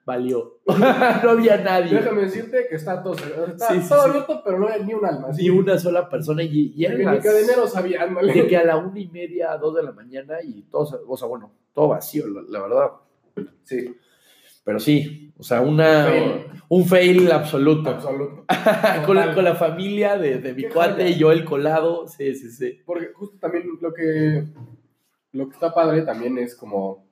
valió. 0.06 0.58
no 0.66 1.30
había 1.30 1.56
nadie. 1.56 1.96
Déjame 1.96 2.22
decirte 2.22 2.66
que 2.68 2.76
está 2.76 3.02
todo, 3.02 3.14
está 3.14 3.68
Sí, 3.68 3.80
sí, 3.82 3.88
todo 3.88 4.02
sí. 4.04 4.10
abierto, 4.10 4.42
pero 4.44 4.58
no 4.60 4.68
hay 4.68 4.84
ni 4.84 4.94
un 4.94 5.04
alma. 5.04 5.28
Ni 5.36 5.50
una 5.50 5.76
sola 5.76 6.08
persona. 6.08 6.44
Y, 6.44 6.72
y 6.76 6.84
eran 6.84 7.02
las- 7.16 7.24
cadenero 7.24 7.66
sabía, 7.66 8.02
ándale. 8.04 8.32
de 8.32 8.46
que 8.46 8.56
a 8.56 8.64
la 8.64 8.76
una 8.76 9.00
y 9.00 9.08
media, 9.08 9.56
dos 9.56 9.74
de 9.74 9.82
la 9.82 9.90
mañana 9.90 10.36
y 10.44 10.62
todo, 10.70 11.02
o 11.08 11.16
sea, 11.16 11.26
bueno, 11.26 11.50
todo 11.74 11.88
vacío, 11.88 12.28
la, 12.28 12.42
la 12.48 12.62
verdad. 12.62 12.90
Sí, 13.64 13.96
Pero 14.64 14.78
sí, 14.78 15.32
o 15.38 15.42
sea, 15.42 15.62
una, 15.62 16.04
Fail. 16.04 16.46
un 16.68 16.86
fail 16.86 17.32
absoluto. 17.32 17.90
absoluto. 17.90 18.44
con, 19.06 19.16
la, 19.16 19.34
con 19.34 19.44
la 19.44 19.54
familia 19.54 20.18
de, 20.18 20.38
de 20.38 20.54
mi 20.54 20.64
cuate 20.64 21.08
y 21.08 21.16
yo 21.16 21.32
el 21.32 21.44
colado. 21.44 22.06
Sí, 22.06 22.34
sí, 22.34 22.50
sí. 22.50 22.80
Porque 22.84 23.08
justo 23.14 23.38
también 23.38 23.64
lo 23.80 23.92
que, 23.92 24.44
lo 25.32 25.48
que 25.48 25.54
está 25.54 25.72
padre 25.72 26.02
también 26.02 26.38
es 26.38 26.54
como, 26.54 27.06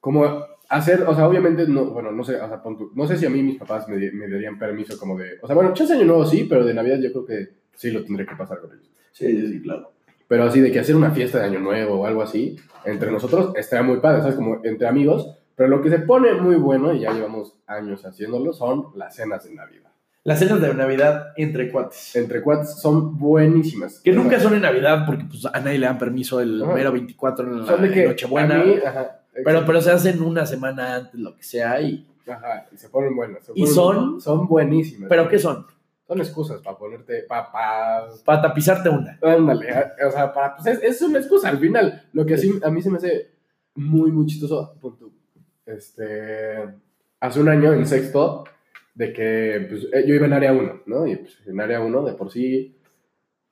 como 0.00 0.44
hacer, 0.68 1.02
o 1.02 1.14
sea, 1.14 1.26
obviamente, 1.26 1.66
no, 1.66 1.86
bueno, 1.86 2.12
no 2.12 2.24
sé, 2.24 2.36
o 2.36 2.48
sea, 2.48 2.62
no 2.94 3.06
sé 3.06 3.16
si 3.16 3.26
a 3.26 3.30
mí 3.30 3.42
mis 3.42 3.58
papás 3.58 3.88
me, 3.88 3.96
me 4.12 4.28
darían 4.28 4.58
permiso 4.58 4.98
como 4.98 5.16
de, 5.16 5.38
o 5.42 5.46
sea, 5.46 5.56
bueno, 5.56 5.72
chance 5.72 5.94
año 5.94 6.04
nuevo 6.04 6.26
sí, 6.26 6.46
pero 6.48 6.64
de 6.64 6.74
Navidad 6.74 6.98
yo 7.00 7.10
creo 7.12 7.24
que 7.24 7.48
sí 7.74 7.90
lo 7.90 8.04
tendré 8.04 8.26
que 8.26 8.36
pasar 8.36 8.60
con 8.60 8.72
ellos. 8.72 8.90
Sí, 9.12 9.26
sí, 9.26 9.52
sí, 9.52 9.62
claro. 9.62 9.92
Pero 10.26 10.44
así 10.44 10.60
de 10.60 10.70
que 10.70 10.78
hacer 10.78 10.94
una 10.94 11.10
fiesta 11.10 11.38
de 11.38 11.46
año 11.46 11.58
nuevo 11.58 12.00
o 12.00 12.06
algo 12.06 12.22
así, 12.22 12.56
entre 12.84 13.10
nosotros, 13.10 13.52
estaría 13.56 13.82
muy 13.82 13.98
padre, 13.98 14.20
¿sabes? 14.20 14.36
Como 14.36 14.60
entre 14.62 14.86
amigos, 14.86 15.38
pero 15.58 15.68
lo 15.68 15.82
que 15.82 15.90
se 15.90 15.98
pone 15.98 16.32
muy 16.34 16.54
bueno, 16.56 16.94
y 16.94 17.00
ya 17.00 17.12
llevamos 17.12 17.52
años 17.66 18.06
haciéndolo, 18.06 18.52
son 18.54 18.86
las 18.94 19.14
cenas 19.16 19.44
de 19.44 19.54
Navidad. 19.54 19.90
Las 20.24 20.38
cenas 20.38 20.60
de 20.60 20.72
Navidad 20.72 21.32
entre 21.36 21.70
cuates. 21.72 22.14
Entre 22.14 22.42
cuates 22.42 22.80
son 22.80 23.18
buenísimas. 23.18 24.00
Que 24.00 24.12
nunca 24.12 24.38
son 24.38 24.54
en 24.54 24.62
Navidad 24.62 25.04
porque 25.04 25.24
pues, 25.24 25.44
a 25.46 25.58
nadie 25.60 25.78
le 25.78 25.86
dan 25.86 25.98
permiso 25.98 26.40
el 26.40 26.62
Ajá. 26.62 26.74
mero 26.74 26.92
24 26.92 27.46
en 27.46 27.60
la 27.60 27.66
son 27.66 27.82
de 27.82 27.90
que 27.90 28.06
Nochebuena. 28.06 28.60
a 28.60 28.64
mí, 28.64 28.74
ajá, 28.86 29.20
Pero, 29.44 29.64
pero 29.66 29.80
se 29.80 29.90
hacen 29.90 30.22
una 30.22 30.46
semana 30.46 30.94
antes, 30.96 31.18
lo 31.20 31.34
que 31.34 31.42
sea. 31.42 31.80
Y, 31.80 32.06
Ajá, 32.30 32.66
y 32.70 32.76
se 32.76 32.88
ponen 32.88 33.16
buenas. 33.16 33.44
se 33.44 33.52
¿Y 33.54 33.66
son? 33.66 34.20
Son 34.20 34.46
buenísimas. 34.46 35.08
¿Pero 35.08 35.28
qué 35.28 35.38
son? 35.40 35.66
Son 36.06 36.18
excusas 36.20 36.60
para 36.62 36.76
ponerte, 36.78 37.22
para, 37.22 37.50
para, 37.50 38.06
Para 38.24 38.42
tapizarte 38.42 38.88
una. 38.90 39.18
ándale, 39.22 39.66
o 40.06 40.10
sea, 40.10 40.32
para, 40.32 40.56
pues 40.56 40.66
es, 40.68 40.82
es 40.82 41.02
una 41.02 41.18
excusa 41.18 41.48
al 41.48 41.58
final. 41.58 42.02
Lo 42.12 42.24
que 42.26 42.36
sí, 42.38 42.58
a 42.62 42.70
mí 42.70 42.80
se 42.82 42.90
me 42.90 42.98
hace 42.98 43.30
muy, 43.74 44.10
muy 44.12 44.26
chistoso, 44.26 44.74
pon 44.80 44.98
tú, 44.98 45.07
este, 45.68 46.64
hace 47.20 47.40
un 47.40 47.48
año 47.48 47.72
en 47.72 47.86
sexto, 47.86 48.44
de 48.94 49.12
que 49.12 49.66
pues, 49.68 49.84
eh, 49.92 50.04
yo 50.06 50.14
iba 50.14 50.26
en 50.26 50.32
área 50.32 50.52
1, 50.52 50.82
¿no? 50.86 51.06
Y 51.06 51.16
pues 51.16 51.38
en 51.46 51.60
área 51.60 51.80
1 51.80 52.04
de 52.04 52.14
por 52.14 52.30
sí 52.30 52.76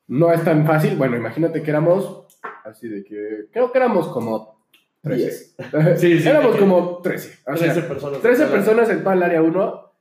no 0.09 0.33
es 0.33 0.43
tan 0.45 0.67
fácil. 0.67 0.97
Bueno, 0.97 1.17
imagínate 1.17 1.63
que 1.63 1.71
éramos, 1.71 2.27
así 2.65 2.89
de 2.89 3.05
que, 3.05 3.47
creo 3.53 3.71
que 3.71 3.79
éramos 3.79 4.09
como 4.09 4.67
13. 5.03 5.55
Sí, 5.97 6.21
sí, 6.21 6.29
éramos 6.29 6.57
como 6.57 7.01
13. 7.01 7.39
O 7.47 7.57
sea, 7.57 7.73
13 7.73 7.89
personas. 7.89 8.21
13 8.21 8.47
personas 8.47 8.91
en 8.91 9.03
toda 9.03 9.15
el 9.15 9.23
área 9.23 9.43
1 9.43 9.93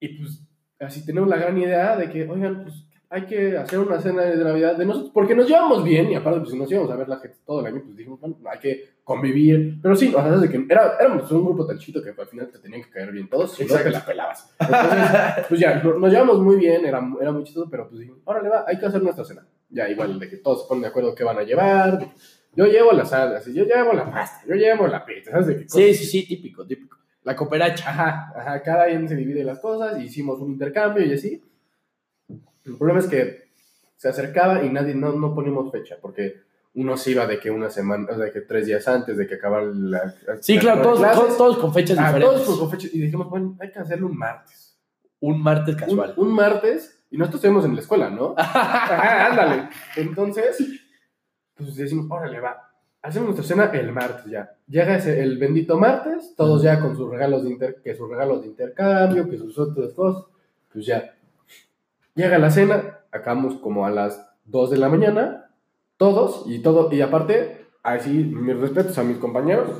y 0.00 0.08
pues 0.18 0.46
así 0.78 1.04
tenemos 1.04 1.28
la 1.28 1.36
gran 1.36 1.56
idea 1.58 1.96
de 1.96 2.10
que, 2.10 2.28
oigan, 2.28 2.62
pues 2.62 2.85
hay 3.08 3.22
que 3.26 3.56
hacer 3.56 3.78
una 3.78 4.00
cena 4.00 4.22
de 4.22 4.36
Navidad 4.42 4.76
de 4.76 4.84
nosotros, 4.84 5.12
porque 5.14 5.34
nos 5.34 5.46
llevamos 5.48 5.84
bien 5.84 6.10
y 6.10 6.14
aparte 6.16 6.40
pues 6.40 6.50
si 6.50 6.58
nos 6.58 6.70
íbamos 6.70 6.90
a 6.90 6.96
ver 6.96 7.08
la 7.08 7.18
gente 7.18 7.36
todo 7.46 7.60
el 7.60 7.66
año, 7.66 7.82
pues 7.84 7.96
dijimos, 7.96 8.20
bueno, 8.20 8.36
hay 8.50 8.58
que 8.58 8.96
convivir, 9.04 9.78
pero 9.80 9.94
sí, 9.94 10.12
o 10.14 10.20
sea, 10.20 10.30
desde 10.36 10.50
que 10.50 10.66
era, 10.68 10.96
éramos 11.00 11.30
un 11.30 11.44
grupo 11.44 11.64
tan 11.66 11.78
chiquito 11.78 12.02
que 12.02 12.10
al 12.20 12.26
final 12.26 12.48
te 12.50 12.58
tenían 12.58 12.82
que 12.82 12.90
caer 12.90 13.12
bien 13.12 13.28
todos, 13.28 13.54
si 13.54 13.62
no 13.64 13.68
Exacto. 13.76 13.88
te 13.90 13.94
la 13.94 14.04
pelabas. 14.04 14.54
Entonces, 14.58 15.46
pues 15.48 15.60
ya, 15.60 15.80
no- 15.82 15.98
nos 15.98 16.10
llevamos 16.10 16.40
muy 16.40 16.56
bien, 16.56 16.84
era, 16.84 17.00
era 17.20 17.30
muy 17.32 17.44
chistoso, 17.44 17.68
pero 17.70 17.88
pues 17.88 18.00
dijimos, 18.00 18.20
órale 18.24 18.48
va, 18.48 18.64
hay 18.66 18.78
que 18.78 18.86
hacer 18.86 19.02
nuestra 19.02 19.24
cena. 19.24 19.46
Ya 19.70 19.88
igual, 19.88 20.18
de 20.18 20.28
que 20.28 20.36
todos 20.38 20.62
se 20.62 20.68
ponen 20.68 20.82
de 20.82 20.88
acuerdo 20.88 21.14
qué 21.14 21.22
van 21.24 21.38
a 21.38 21.42
llevar, 21.42 22.08
yo 22.54 22.66
llevo 22.66 22.92
las 22.92 23.10
salsas, 23.10 23.52
yo 23.54 23.64
llevo 23.64 23.92
la 23.92 24.10
pasta, 24.10 24.44
yo 24.48 24.54
llevo 24.54 24.86
la 24.88 25.04
pizza, 25.04 25.30
¿sabes? 25.30 25.46
De 25.48 25.56
qué 25.58 25.68
Sí, 25.68 25.94
sí, 25.94 26.04
sí, 26.06 26.26
típico, 26.26 26.66
típico. 26.66 26.96
La 27.22 27.34
cooperacha. 27.36 27.90
Ajá, 27.90 28.32
ajá, 28.36 28.62
cada 28.62 28.86
quien 28.86 29.08
se 29.08 29.16
divide 29.16 29.42
las 29.44 29.58
cosas, 29.58 30.00
hicimos 30.00 30.40
un 30.40 30.52
intercambio 30.52 31.04
y 31.04 31.12
así. 31.12 31.42
El 32.66 32.76
problema 32.76 33.00
es 33.00 33.06
que 33.06 33.46
se 33.96 34.08
acercaba 34.08 34.62
y 34.64 34.70
nadie, 34.70 34.94
no, 34.94 35.12
no 35.12 35.34
ponemos 35.34 35.70
fecha, 35.72 35.96
porque 36.00 36.40
uno 36.74 36.96
se 36.96 37.12
iba 37.12 37.26
de 37.26 37.38
que 37.40 37.50
una 37.50 37.70
semana, 37.70 38.06
o 38.12 38.16
sea, 38.18 38.30
que 38.30 38.42
tres 38.42 38.66
días 38.66 38.86
antes 38.88 39.16
de 39.16 39.26
que 39.26 39.36
acabara 39.36 39.64
la. 39.66 40.14
Sí, 40.40 40.56
la- 40.56 40.60
claro, 40.60 40.82
todos, 40.82 41.00
todos, 41.12 41.36
todos 41.38 41.58
con 41.58 41.72
fechas 41.72 41.96
Ah, 41.98 42.08
diferentes. 42.12 42.44
todos 42.44 42.58
con 42.58 42.70
fecha, 42.70 42.88
y 42.92 43.00
dijimos, 43.00 43.30
bueno, 43.30 43.56
hay 43.60 43.70
que 43.72 43.78
hacerlo 43.78 44.08
un 44.08 44.18
martes. 44.18 44.76
Un 45.20 45.42
martes 45.42 45.74
Un, 45.74 45.80
casual. 45.80 46.14
un 46.18 46.34
martes, 46.34 47.02
y 47.10 47.16
nosotros 47.16 47.38
estuvimos 47.38 47.64
en 47.64 47.74
la 47.74 47.80
escuela, 47.80 48.10
¿no? 48.10 48.34
Ajá, 48.36 49.26
ándale. 49.30 49.68
Entonces, 49.96 50.58
pues 51.54 51.74
decimos, 51.76 52.06
órale, 52.10 52.40
va. 52.40 52.62
Hacemos 53.00 53.28
nuestra 53.34 53.46
cena 53.46 53.70
el 53.78 53.92
martes 53.92 54.26
ya. 54.26 54.50
Llega 54.66 54.96
ese, 54.96 55.22
el 55.22 55.38
bendito 55.38 55.78
martes, 55.78 56.34
todos 56.36 56.62
ya 56.62 56.80
con 56.80 56.96
sus 56.96 57.08
regalos 57.08 57.44
de 57.44 57.50
inter, 57.50 57.76
que 57.82 57.94
sus 57.94 58.10
regalos 58.10 58.42
de 58.42 58.48
intercambio, 58.48 59.30
que 59.30 59.38
sus 59.38 59.56
otras 59.58 59.92
cosas. 59.94 60.24
Pues 60.72 60.84
ya. 60.84 61.14
Llega 62.16 62.38
la 62.38 62.50
cena, 62.50 62.98
acabamos 63.12 63.56
como 63.56 63.86
a 63.86 63.90
las 63.90 64.28
2 64.46 64.70
de 64.70 64.76
la 64.78 64.88
mañana, 64.88 65.50
todos, 65.96 66.44
y 66.46 66.60
todo, 66.60 66.92
y 66.92 67.00
aparte, 67.02 67.66
así, 67.82 68.10
mis 68.10 68.58
respetos 68.58 68.98
a 68.98 69.04
mis 69.04 69.18
compañeros. 69.18 69.70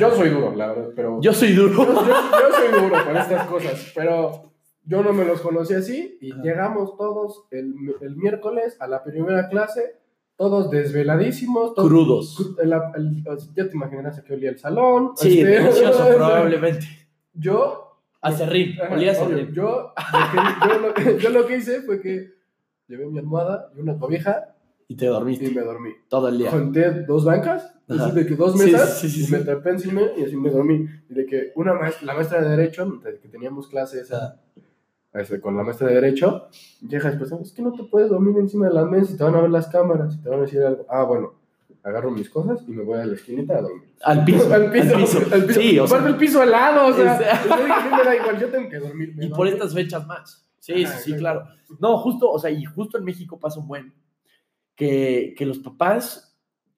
Yo 0.00 0.10
soy 0.12 0.30
duro, 0.30 0.54
la 0.56 0.68
verdad, 0.68 0.88
pero. 0.96 1.20
Yo 1.20 1.32
soy 1.32 1.54
Yo, 1.54 1.68
duro. 1.68 1.84
yo- 1.84 1.94
yo 1.94 2.56
soy 2.56 2.82
duro 2.82 3.04
para 3.04 3.22
estas 3.22 3.46
cosas, 3.46 3.92
pero 3.94 4.52
yo 4.84 5.02
no 5.02 5.12
me 5.12 5.24
los 5.26 5.40
conocí 5.42 5.74
así 5.74 6.16
y 6.22 6.32
Ajá. 6.32 6.42
llegamos 6.42 6.96
todos 6.96 7.44
el, 7.50 7.74
el 8.00 8.16
miércoles 8.16 8.76
a 8.80 8.86
la 8.88 9.04
primera 9.04 9.48
clase, 9.50 9.96
todos 10.36 10.70
desveladísimos, 10.70 11.74
todos, 11.74 11.88
Crudos. 11.88 12.56
el- 12.62 12.72
el- 12.72 13.24
ya 13.54 13.68
te 13.68 13.74
imaginarás 13.74 14.18
a 14.18 14.24
qué 14.24 14.32
olía 14.34 14.50
el 14.50 14.58
salón. 14.58 15.12
Sí, 15.16 15.40
este, 15.40 15.50
delicioso, 15.50 16.06
probablemente. 16.16 16.86
Yo, 17.34 17.87
A 18.20 18.32
serrín. 18.32 18.76
Olía 18.90 19.12
a 19.12 19.14
serrín. 19.14 19.52
yo, 19.52 19.92
lo 20.12 20.94
que, 20.94 21.04
yo, 21.04 21.12
lo, 21.12 21.18
yo 21.18 21.30
lo 21.30 21.46
que 21.46 21.56
hice 21.56 21.82
fue 21.82 22.00
que 22.00 22.34
llevé 22.88 23.06
mi 23.06 23.18
almohada 23.18 23.70
y 23.76 23.80
una 23.80 23.96
cobija 23.98 24.54
Y 24.88 24.96
te 24.96 25.04
y 25.04 25.08
dormiste 25.08 25.50
me 25.50 25.60
dormí. 25.62 25.90
todo 26.08 26.28
el 26.28 26.38
día. 26.38 26.50
Junté 26.50 27.02
dos 27.02 27.24
bancas, 27.24 27.74
así 27.88 28.12
de 28.12 28.26
que 28.26 28.34
dos 28.34 28.56
mesas, 28.56 28.98
sí, 28.98 29.08
sí, 29.08 29.20
y 29.20 29.24
sí. 29.24 29.32
me 29.32 29.38
trepé 29.40 29.70
encima 29.70 30.00
y 30.16 30.24
así 30.24 30.36
me 30.36 30.50
dormí. 30.50 30.86
Y 31.08 31.14
de 31.14 31.26
que 31.26 31.52
una 31.54 31.74
maestra, 31.74 32.06
la 32.06 32.14
maestra 32.14 32.42
de 32.42 32.48
Derecho, 32.56 33.00
que 33.22 33.28
teníamos 33.28 33.68
clase 33.68 34.00
esa, 34.00 34.40
este, 35.14 35.40
con 35.40 35.56
la 35.56 35.62
maestra 35.62 35.88
de 35.88 35.94
Derecho, 35.94 36.48
llega 36.80 37.10
después, 37.10 37.30
es 37.32 37.52
que 37.52 37.62
no 37.62 37.72
te 37.72 37.84
puedes 37.84 38.08
dormir 38.08 38.36
encima 38.38 38.66
de 38.68 38.74
la 38.74 38.84
mesa 38.84 39.12
y 39.12 39.16
te 39.16 39.24
van 39.24 39.34
a 39.36 39.40
ver 39.42 39.50
las 39.50 39.68
cámaras 39.68 40.14
y 40.14 40.22
te 40.22 40.28
van 40.28 40.38
a 40.40 40.42
decir 40.42 40.62
algo. 40.62 40.86
Ah, 40.88 41.04
bueno, 41.04 41.34
agarro 41.88 42.10
mis 42.10 42.30
cosas 42.30 42.60
y 42.66 42.70
me 42.72 42.82
voy 42.82 42.98
a 43.00 43.06
la 43.06 43.14
esquinita 43.14 43.58
a 43.58 43.62
dormir. 43.62 43.92
Al 44.02 44.24
piso. 44.24 44.52
al 44.54 44.70
piso, 44.70 44.96
al 45.32 45.44
piso. 45.46 45.60
Sí, 45.60 45.78
o 45.78 45.86
sea, 45.86 46.06
el 46.06 46.16
piso 46.16 46.42
helado, 46.42 46.86
o 46.86 46.92
sea, 46.92 47.16
Es- 47.16 47.44
mí 47.46 47.96
me 47.96 48.04
da 48.04 48.16
igual, 48.16 48.38
yo 48.40 48.48
tengo 48.48 48.68
que 48.68 48.78
dormir. 48.78 49.14
y 49.20 49.28
por 49.28 49.46
estas 49.48 49.74
fechas 49.74 50.06
más. 50.06 50.44
Sí, 50.58 50.84
Ajá, 50.84 50.98
sí, 50.98 51.12
sí, 51.12 51.18
claro. 51.18 51.44
No, 51.80 51.98
justo, 51.98 52.30
o 52.30 52.38
sea, 52.38 52.50
y 52.50 52.64
justo 52.64 52.98
en 52.98 53.04
México 53.04 53.38
pasa 53.38 53.58
un 53.60 53.68
buen. 53.68 53.92
Que, 54.74 55.34
que 55.36 55.44
los 55.44 55.58
papás 55.58 56.27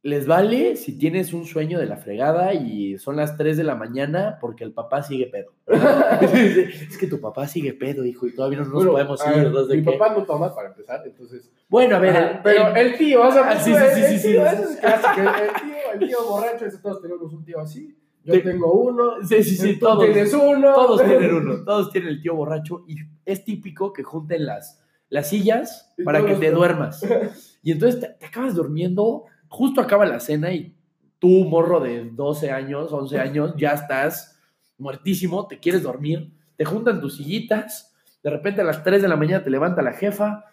les 0.02 0.26
vale 0.26 0.76
si 0.76 0.96
tienes 0.96 1.34
un 1.34 1.44
sueño 1.44 1.78
de 1.78 1.84
la 1.86 1.96
fregada 1.98 2.54
y 2.54 2.96
son 2.98 3.16
las 3.16 3.36
3 3.36 3.56
de 3.58 3.64
la 3.64 3.74
mañana 3.74 4.38
porque 4.40 4.64
el 4.64 4.72
papá 4.72 5.02
sigue 5.02 5.26
pedo. 5.26 5.52
es 6.22 6.96
que 6.98 7.06
tu 7.06 7.20
papá 7.20 7.46
sigue 7.46 7.74
pedo, 7.74 8.04
hijo, 8.04 8.26
y 8.26 8.34
todavía 8.34 8.58
no 8.58 8.64
nos 8.64 8.72
Bueno, 8.74 8.92
podemos 8.92 9.20
ir. 9.26 9.32
ver. 9.52 9.52
De 9.66 9.76
mi 9.76 9.82
papá 9.82 10.14
no 10.16 10.24
toma 10.24 10.54
para 10.54 10.68
empezar, 10.68 11.02
entonces 11.06 11.50
Bueno, 11.68 11.96
a 11.96 11.98
ver, 11.98 12.40
pero 12.42 12.68
el- 12.68 12.76
el 12.92 12.98
tío, 12.98 13.26
o 13.28 13.30
sea, 13.30 13.42
Ah, 13.42 13.52
pues, 13.52 13.64
sí, 13.64 13.72
sí, 13.74 14.00
el- 14.00 14.08
sí, 14.10 14.18
sí, 14.18 14.36
eso 14.36 14.70
es 14.70 14.76
clásico, 14.80 15.20
el 15.20 15.62
tío, 15.62 15.92
el 16.00 16.08
tío 16.08 16.18
borracho, 16.28 16.66
ese, 16.66 16.78
todos 16.78 17.02
tenemos 17.02 17.32
un 17.32 17.44
tío 17.44 17.60
así. 17.60 17.96
Yo 18.24 18.32
Te- 18.34 18.40
tengo 18.40 18.72
uno, 18.72 19.14
sí, 19.26 19.42
sí, 19.42 19.56
sí, 19.56 19.74
tú 19.74 19.86
todos. 19.86 20.04
tienes 20.04 20.32
uno. 20.34 20.74
Todos 20.74 21.02
tienen 21.04 21.34
uno, 21.34 21.54
todos 21.64 21.90
tienen 21.90 22.10
el 22.10 22.22
tío 22.22 22.34
borracho 22.34 22.84
y 22.86 22.96
es 23.24 23.44
típico 23.44 23.92
que 23.92 24.02
junten 24.02 24.44
las, 24.46 24.82
las 25.08 25.28
sillas 25.28 25.92
Y 25.98 26.04
para 26.04 26.24
que 26.24 26.34
te 26.34 26.50
duermas. 26.50 27.04
Y 27.62 27.72
entonces 27.72 28.00
te, 28.00 28.06
te 28.08 28.24
acabas 28.24 28.54
durmiendo, 28.54 29.24
justo 29.50 29.80
acaba 29.80 30.06
la 30.06 30.20
cena 30.20 30.52
y 30.52 30.74
tú, 31.18 31.44
morro 31.44 31.80
de 31.80 32.08
12 32.10 32.50
años, 32.50 32.92
11 32.92 33.18
años, 33.18 33.54
ya 33.58 33.72
estás 33.72 34.40
muertísimo, 34.78 35.46
te 35.46 35.58
quieres 35.58 35.82
dormir, 35.82 36.32
te 36.56 36.64
juntan 36.64 37.00
tus 37.00 37.16
sillitas, 37.16 37.94
de 38.22 38.30
repente 38.30 38.62
a 38.62 38.64
las 38.64 38.82
3 38.82 39.02
de 39.02 39.08
la 39.08 39.16
mañana 39.16 39.44
te 39.44 39.50
levanta 39.50 39.82
la 39.82 39.92
jefa, 39.92 40.44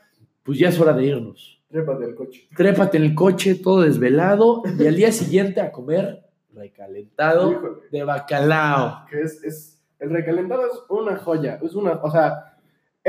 pues 0.43 0.59
ya 0.59 0.69
es 0.69 0.79
hora 0.79 0.93
de 0.93 1.05
irnos. 1.05 1.61
Trépate 1.69 2.05
al 2.05 2.15
coche. 2.15 2.47
Trépate 2.55 2.97
en 2.97 3.03
el 3.03 3.15
coche, 3.15 3.55
todo 3.55 3.81
desvelado, 3.81 4.63
y 4.77 4.87
al 4.87 4.95
día 4.95 5.11
siguiente 5.11 5.61
a 5.61 5.71
comer 5.71 6.25
recalentado 6.53 7.51
Híjole, 7.51 7.81
de 7.91 8.03
bacalao. 8.03 9.05
que 9.09 9.21
es, 9.21 9.43
es, 9.43 9.81
el 9.99 10.09
recalentado 10.09 10.65
es 10.65 10.73
una 10.89 11.17
joya, 11.17 11.59
es 11.61 11.75
una, 11.75 11.91
o 11.93 12.11
sea, 12.11 12.56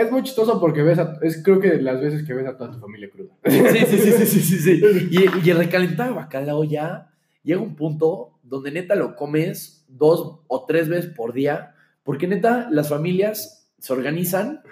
es 0.04 0.10
muy 0.12 0.22
chistoso 0.22 0.60
porque 0.60 0.82
ves 0.82 0.98
a, 0.98 1.18
es 1.22 1.42
creo 1.42 1.60
que 1.60 1.76
las 1.82 2.00
veces 2.00 2.24
que 2.26 2.34
ves 2.34 2.46
a 2.46 2.56
toda 2.56 2.70
tu 2.72 2.78
familia 2.78 3.08
cruda. 3.10 3.32
Sí, 3.46 3.60
sí, 3.86 3.98
sí, 3.98 4.12
sí, 4.12 4.26
sí, 4.26 4.40
sí, 4.40 4.58
sí. 4.58 5.08
Y, 5.10 5.46
y 5.46 5.50
el 5.50 5.58
recalentado 5.58 6.10
de 6.10 6.16
bacalao 6.16 6.64
ya 6.64 7.08
llega 7.42 7.60
un 7.60 7.74
punto 7.76 8.38
donde 8.42 8.70
neta 8.70 8.94
lo 8.94 9.16
comes 9.16 9.84
dos 9.88 10.40
o 10.46 10.64
tres 10.66 10.88
veces 10.88 11.10
por 11.14 11.32
día, 11.32 11.74
porque 12.04 12.26
neta 12.26 12.68
las 12.70 12.88
familias 12.88 13.68
se 13.78 13.92
organizan 13.92 14.62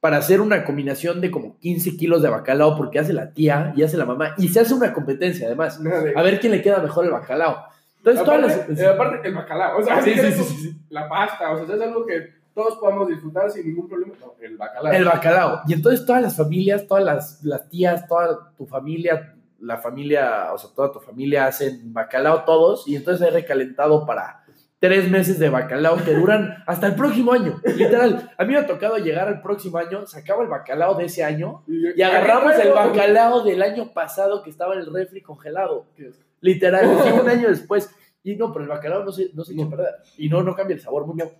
para 0.00 0.18
hacer 0.18 0.40
una 0.42 0.64
combinación 0.64 1.20
de 1.22 1.30
como 1.30 1.58
15 1.60 1.96
kilos 1.96 2.20
de 2.22 2.28
bacalao, 2.28 2.76
porque 2.76 2.98
hace 2.98 3.12
la 3.14 3.32
tía 3.32 3.72
y 3.76 3.82
hace 3.82 3.96
la 3.96 4.04
mamá, 4.04 4.34
y 4.36 4.48
se 4.48 4.60
hace 4.60 4.74
una 4.74 4.92
competencia 4.92 5.46
además. 5.46 5.80
A 6.14 6.22
ver 6.22 6.40
quién 6.40 6.52
le 6.52 6.60
queda 6.62 6.78
mejor 6.80 7.06
el 7.06 7.10
bacalao. 7.12 7.64
Entonces, 7.98 8.22
todas 8.22 8.44
Aparte, 8.44 8.72
las. 8.72 8.80
eh, 8.80 8.86
aparte, 8.86 9.28
el 9.28 9.34
bacalao. 9.34 9.78
O 9.78 9.82
sea, 9.82 10.02
Sí, 10.02 10.12
sí, 10.14 10.32
sí, 10.32 10.42
sí. 10.62 10.76
la 10.90 11.08
pasta. 11.08 11.52
O 11.52 11.66
sea, 11.66 11.74
es 11.74 11.80
algo 11.80 12.04
que 12.04 12.34
todos 12.54 12.76
podamos 12.76 13.08
disfrutar 13.08 13.50
sin 13.50 13.66
ningún 13.66 13.88
problema. 13.88 14.14
No, 14.20 14.34
el 14.40 14.56
bacalao. 14.56 14.92
El 14.92 15.04
bacalao. 15.04 15.60
Y 15.66 15.72
entonces 15.72 16.06
todas 16.06 16.22
las 16.22 16.36
familias, 16.36 16.86
todas 16.86 17.04
las, 17.04 17.44
las 17.44 17.68
tías, 17.68 18.06
toda 18.06 18.52
tu 18.56 18.66
familia, 18.66 19.34
la 19.60 19.78
familia, 19.78 20.52
o 20.52 20.58
sea, 20.58 20.70
toda 20.74 20.92
tu 20.92 21.00
familia 21.00 21.46
hacen 21.46 21.92
bacalao 21.92 22.44
todos 22.44 22.86
y 22.86 22.96
entonces 22.96 23.26
hay 23.26 23.32
recalentado 23.32 24.06
para 24.06 24.44
tres 24.78 25.10
meses 25.10 25.38
de 25.38 25.48
bacalao 25.48 25.96
que 26.04 26.14
duran 26.14 26.62
hasta 26.66 26.86
el 26.86 26.94
próximo 26.94 27.32
año. 27.32 27.60
Literal, 27.64 28.30
a 28.36 28.44
mí 28.44 28.52
me 28.52 28.58
ha 28.58 28.66
tocado 28.66 28.98
llegar 28.98 29.28
al 29.28 29.40
próximo 29.40 29.78
año, 29.78 30.06
sacaba 30.06 30.42
el 30.42 30.48
bacalao 30.48 30.94
de 30.94 31.06
ese 31.06 31.24
año 31.24 31.64
y 31.66 32.02
agarramos 32.02 32.54
el 32.58 32.72
bacalao 32.72 33.42
del 33.42 33.62
año 33.62 33.92
pasado 33.92 34.42
que 34.42 34.50
estaba 34.50 34.74
en 34.74 34.80
el 34.80 34.92
refri 34.92 35.22
congelado. 35.22 35.86
Literal, 36.40 36.86
un 37.20 37.28
año 37.28 37.48
después. 37.48 37.90
Y 38.22 38.36
no, 38.36 38.52
pero 38.52 38.64
el 38.64 38.68
bacalao 38.68 39.04
no 39.04 39.12
se, 39.12 39.30
no 39.34 39.44
se 39.44 39.54
echa 39.54 39.64
a 39.64 39.70
perder. 39.70 39.94
Y 40.18 40.28
no, 40.28 40.42
no 40.42 40.54
cambia 40.54 40.74
el 40.74 40.80
sabor 40.80 41.06
mucho. 41.06 41.30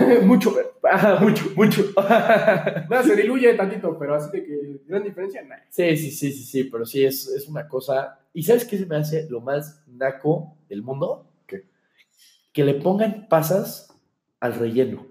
mucho, 0.24 0.54
pero. 0.54 1.20
Mucho, 1.20 1.44
mucho. 1.56 1.84
Nada, 1.96 3.02
se 3.02 3.16
diluye 3.16 3.54
tantito, 3.54 3.98
pero 3.98 4.14
así 4.14 4.30
de 4.32 4.44
que 4.44 4.80
gran 4.86 5.02
diferencia, 5.04 5.42
nada. 5.42 5.64
Sí, 5.70 5.96
sí, 5.96 6.10
sí, 6.10 6.32
sí, 6.32 6.44
sí, 6.44 6.64
pero 6.64 6.84
sí 6.84 7.04
es, 7.04 7.28
es 7.28 7.48
una 7.48 7.66
cosa. 7.68 8.18
¿Y 8.34 8.42
sabes 8.42 8.64
qué 8.64 8.78
se 8.78 8.86
me 8.86 8.96
hace 8.96 9.26
lo 9.30 9.40
más 9.40 9.82
naco 9.86 10.56
del 10.68 10.82
mundo? 10.82 11.26
¿Qué? 11.46 11.64
Que 12.52 12.64
le 12.64 12.74
pongan 12.74 13.26
pasas 13.28 13.88
al 14.40 14.54
relleno. 14.54 15.06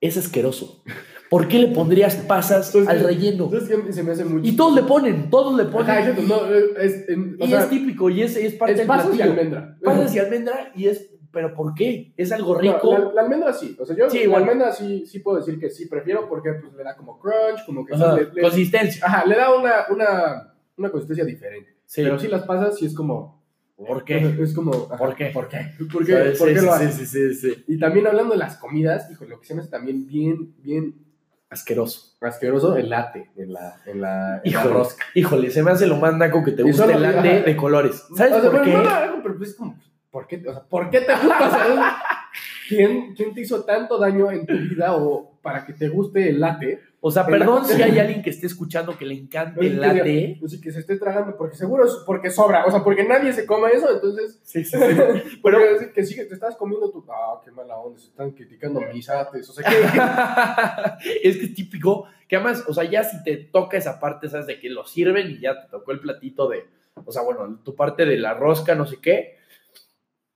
Es 0.00 0.16
asqueroso. 0.16 0.82
¿Por 1.28 1.48
qué 1.48 1.58
le 1.58 1.68
pondrías 1.68 2.14
pasas 2.16 2.68
Entonces, 2.68 2.88
al 2.88 3.04
relleno? 3.04 3.50
¿Sabes 3.50 3.68
qué? 3.68 3.92
Se 3.92 4.02
me 4.04 4.12
hace 4.12 4.24
mucho. 4.24 4.46
Y 4.46 4.54
todos 4.54 4.74
le 4.76 4.82
ponen, 4.84 5.28
todos 5.28 5.56
le 5.56 5.64
ponen. 5.64 5.90
Ajá, 5.90 6.14
no, 6.22 6.46
es, 6.54 7.08
en- 7.08 7.36
y 7.40 7.48
sea, 7.48 7.60
es 7.64 7.68
típico, 7.70 8.08
y 8.10 8.22
es, 8.22 8.36
es 8.36 8.54
parte 8.54 8.72
es 8.74 8.78
del 8.78 8.86
pasas 8.86 9.16
y 9.16 9.22
almendra. 9.22 9.76
Pasas 9.82 10.14
y 10.14 10.18
almendra, 10.20 10.72
y 10.76 10.86
es. 10.86 11.10
¿Pero 11.36 11.52
por 11.52 11.74
qué? 11.74 12.14
Es 12.16 12.32
algo 12.32 12.54
No, 12.54 12.60
rico. 12.62 12.96
la, 12.98 13.12
la 13.12 13.20
almendra 13.20 13.52
sí. 13.52 13.76
O 13.78 13.84
sea, 13.84 13.94
yo 13.94 14.08
Sí, 14.08 14.16
la 14.16 14.24
igual. 14.24 14.42
almendra 14.44 14.72
sí, 14.72 15.04
sí 15.04 15.18
puedo 15.18 15.36
decir 15.36 15.60
que 15.60 15.68
sí 15.68 15.84
prefiero 15.84 16.26
porque 16.30 16.50
pues, 16.54 16.72
le 16.72 16.82
da 16.82 16.96
como 16.96 17.18
crunch, 17.18 17.62
como 17.66 17.84
que 17.84 17.94
le, 17.94 18.30
le- 18.32 18.40
Consistencia. 18.40 19.04
ajá, 19.04 19.26
le 19.26 19.36
da 19.36 19.54
una, 19.54 19.72
una, 19.90 20.54
una 20.78 20.90
consistencia 20.90 21.26
diferente. 21.26 21.76
Sí. 21.84 22.02
Pero 22.02 22.18
sí 22.18 22.28
las 22.28 22.44
pasas 22.44 22.78
sí 22.78 22.86
es 22.86 22.94
como. 22.94 23.44
¿Por 23.76 24.02
qué? 24.02 24.16
Es 24.40 24.54
como. 24.54 24.72
ajá, 24.86 24.96
¿Por 24.96 25.14
qué? 25.14 25.26
¿Por 25.26 25.46
qué? 25.48 25.58
¿Por 25.92 26.06
qué, 26.06 26.12
¿Sabes? 26.14 26.38
¿Por 26.38 26.48
Sí, 26.48 26.54
qué 26.54 26.60
sí, 26.60 26.66
lo 26.66 26.72
sí, 26.72 26.84
haces? 26.84 27.08
sí, 27.10 27.34
sí, 27.34 27.34
sí. 27.54 27.64
Y 27.68 27.78
también 27.78 28.06
hablando 28.06 28.32
de 28.32 28.38
las 28.38 28.56
comidas, 28.56 29.10
hijo, 29.10 29.26
lo 29.26 29.38
que 29.38 29.46
se 29.46 29.54
me 29.54 29.60
hace 29.60 29.70
también 29.70 30.06
bien, 30.06 30.54
bien 30.62 30.94
Asqueroso. 31.50 32.16
asqueroso, 32.22 32.76
el 32.76 32.88
latte 32.88 33.30
en 33.36 33.52
la, 33.52 33.76
en 33.84 34.00
la, 34.00 34.40
en 34.42 34.42
la 34.42 34.60
Híjole, 34.60 34.72
rosca. 34.74 35.04
híjole, 35.14 35.50
se 35.50 35.62
me 35.62 35.70
hace 35.70 35.86
lo 35.86 35.96
más 35.96 36.16
naco 36.16 36.42
que 36.42 36.52
te 36.52 36.72
solo- 36.72 36.94
el 36.94 37.02
latte 37.02 37.28
ajá. 37.30 37.40
de 37.44 37.56
colores. 37.56 38.02
¿Sabes 38.16 38.32
O 38.32 38.40
sea, 38.40 38.50
por 38.50 38.60
bueno, 38.64 38.64
qué? 38.64 38.72
no, 38.88 39.16
no, 39.16 39.22
pero 39.22 39.36
pues 39.36 39.50
es 39.50 39.56
como, 39.56 39.78
¿por 40.16 40.26
qué, 40.26 40.42
o 40.48 40.50
sea, 40.50 40.62
¿por 40.62 40.88
qué 40.88 41.02
te 41.02 41.12
gusta? 41.12 41.46
O 41.46 41.50
sea, 41.50 41.98
¿quién, 42.70 43.14
¿Quién 43.14 43.34
te 43.34 43.42
hizo 43.42 43.66
tanto 43.66 43.98
daño 43.98 44.30
en 44.30 44.46
tu 44.46 44.54
vida 44.54 44.96
o 44.96 45.38
para 45.42 45.66
que 45.66 45.74
te 45.74 45.90
guste 45.90 46.30
el 46.30 46.40
latte? 46.40 46.80
O 47.02 47.10
sea, 47.10 47.26
perdón 47.26 47.66
si 47.66 47.82
hay 47.82 47.98
alguien 47.98 48.22
que 48.22 48.30
esté 48.30 48.46
escuchando 48.46 48.96
que 48.96 49.04
le 49.04 49.12
encante 49.12 49.60
el 49.60 49.78
latte. 49.78 50.40
Así 50.42 50.58
que 50.58 50.72
se 50.72 50.80
esté 50.80 50.96
tragando, 50.96 51.36
porque 51.36 51.54
seguro 51.54 51.84
es 51.84 51.92
porque 52.06 52.30
sobra, 52.30 52.64
o 52.64 52.70
sea, 52.70 52.82
porque 52.82 53.04
nadie 53.04 53.30
se 53.34 53.44
come 53.44 53.72
eso, 53.72 53.92
entonces, 53.94 54.40
Sí, 54.42 54.64
sí, 54.64 54.74
pero 55.42 55.58
Pero- 55.58 55.92
que 55.92 56.06
sí 56.06 56.14
que 56.14 56.24
te 56.24 56.32
estás 56.32 56.56
comiendo 56.56 56.90
tu, 56.90 57.04
ah, 57.10 57.38
qué 57.44 57.50
mala 57.50 57.76
onda, 57.76 57.98
se 58.00 58.06
están 58.06 58.30
criticando 58.30 58.80
mis 58.90 59.10
ates, 59.10 59.46
o 59.50 59.52
sea, 59.52 59.68
¿qué, 59.68 59.76
qué? 61.02 61.18
es 61.28 61.36
que 61.36 61.44
es 61.44 61.54
típico 61.54 62.06
que 62.26 62.36
además, 62.36 62.64
o 62.66 62.72
sea, 62.72 62.84
ya 62.84 63.04
si 63.04 63.22
te 63.22 63.36
toca 63.36 63.76
esa 63.76 64.00
parte, 64.00 64.30
sabes, 64.30 64.46
de 64.46 64.58
que 64.58 64.70
lo 64.70 64.86
sirven 64.86 65.30
y 65.30 65.40
ya 65.40 65.60
te 65.60 65.68
tocó 65.68 65.92
el 65.92 66.00
platito 66.00 66.48
de, 66.48 66.64
o 67.04 67.12
sea, 67.12 67.20
bueno, 67.20 67.60
tu 67.62 67.76
parte 67.76 68.06
de 68.06 68.16
la 68.16 68.32
rosca, 68.32 68.74
no 68.74 68.86
sé 68.86 68.96
qué. 69.02 69.36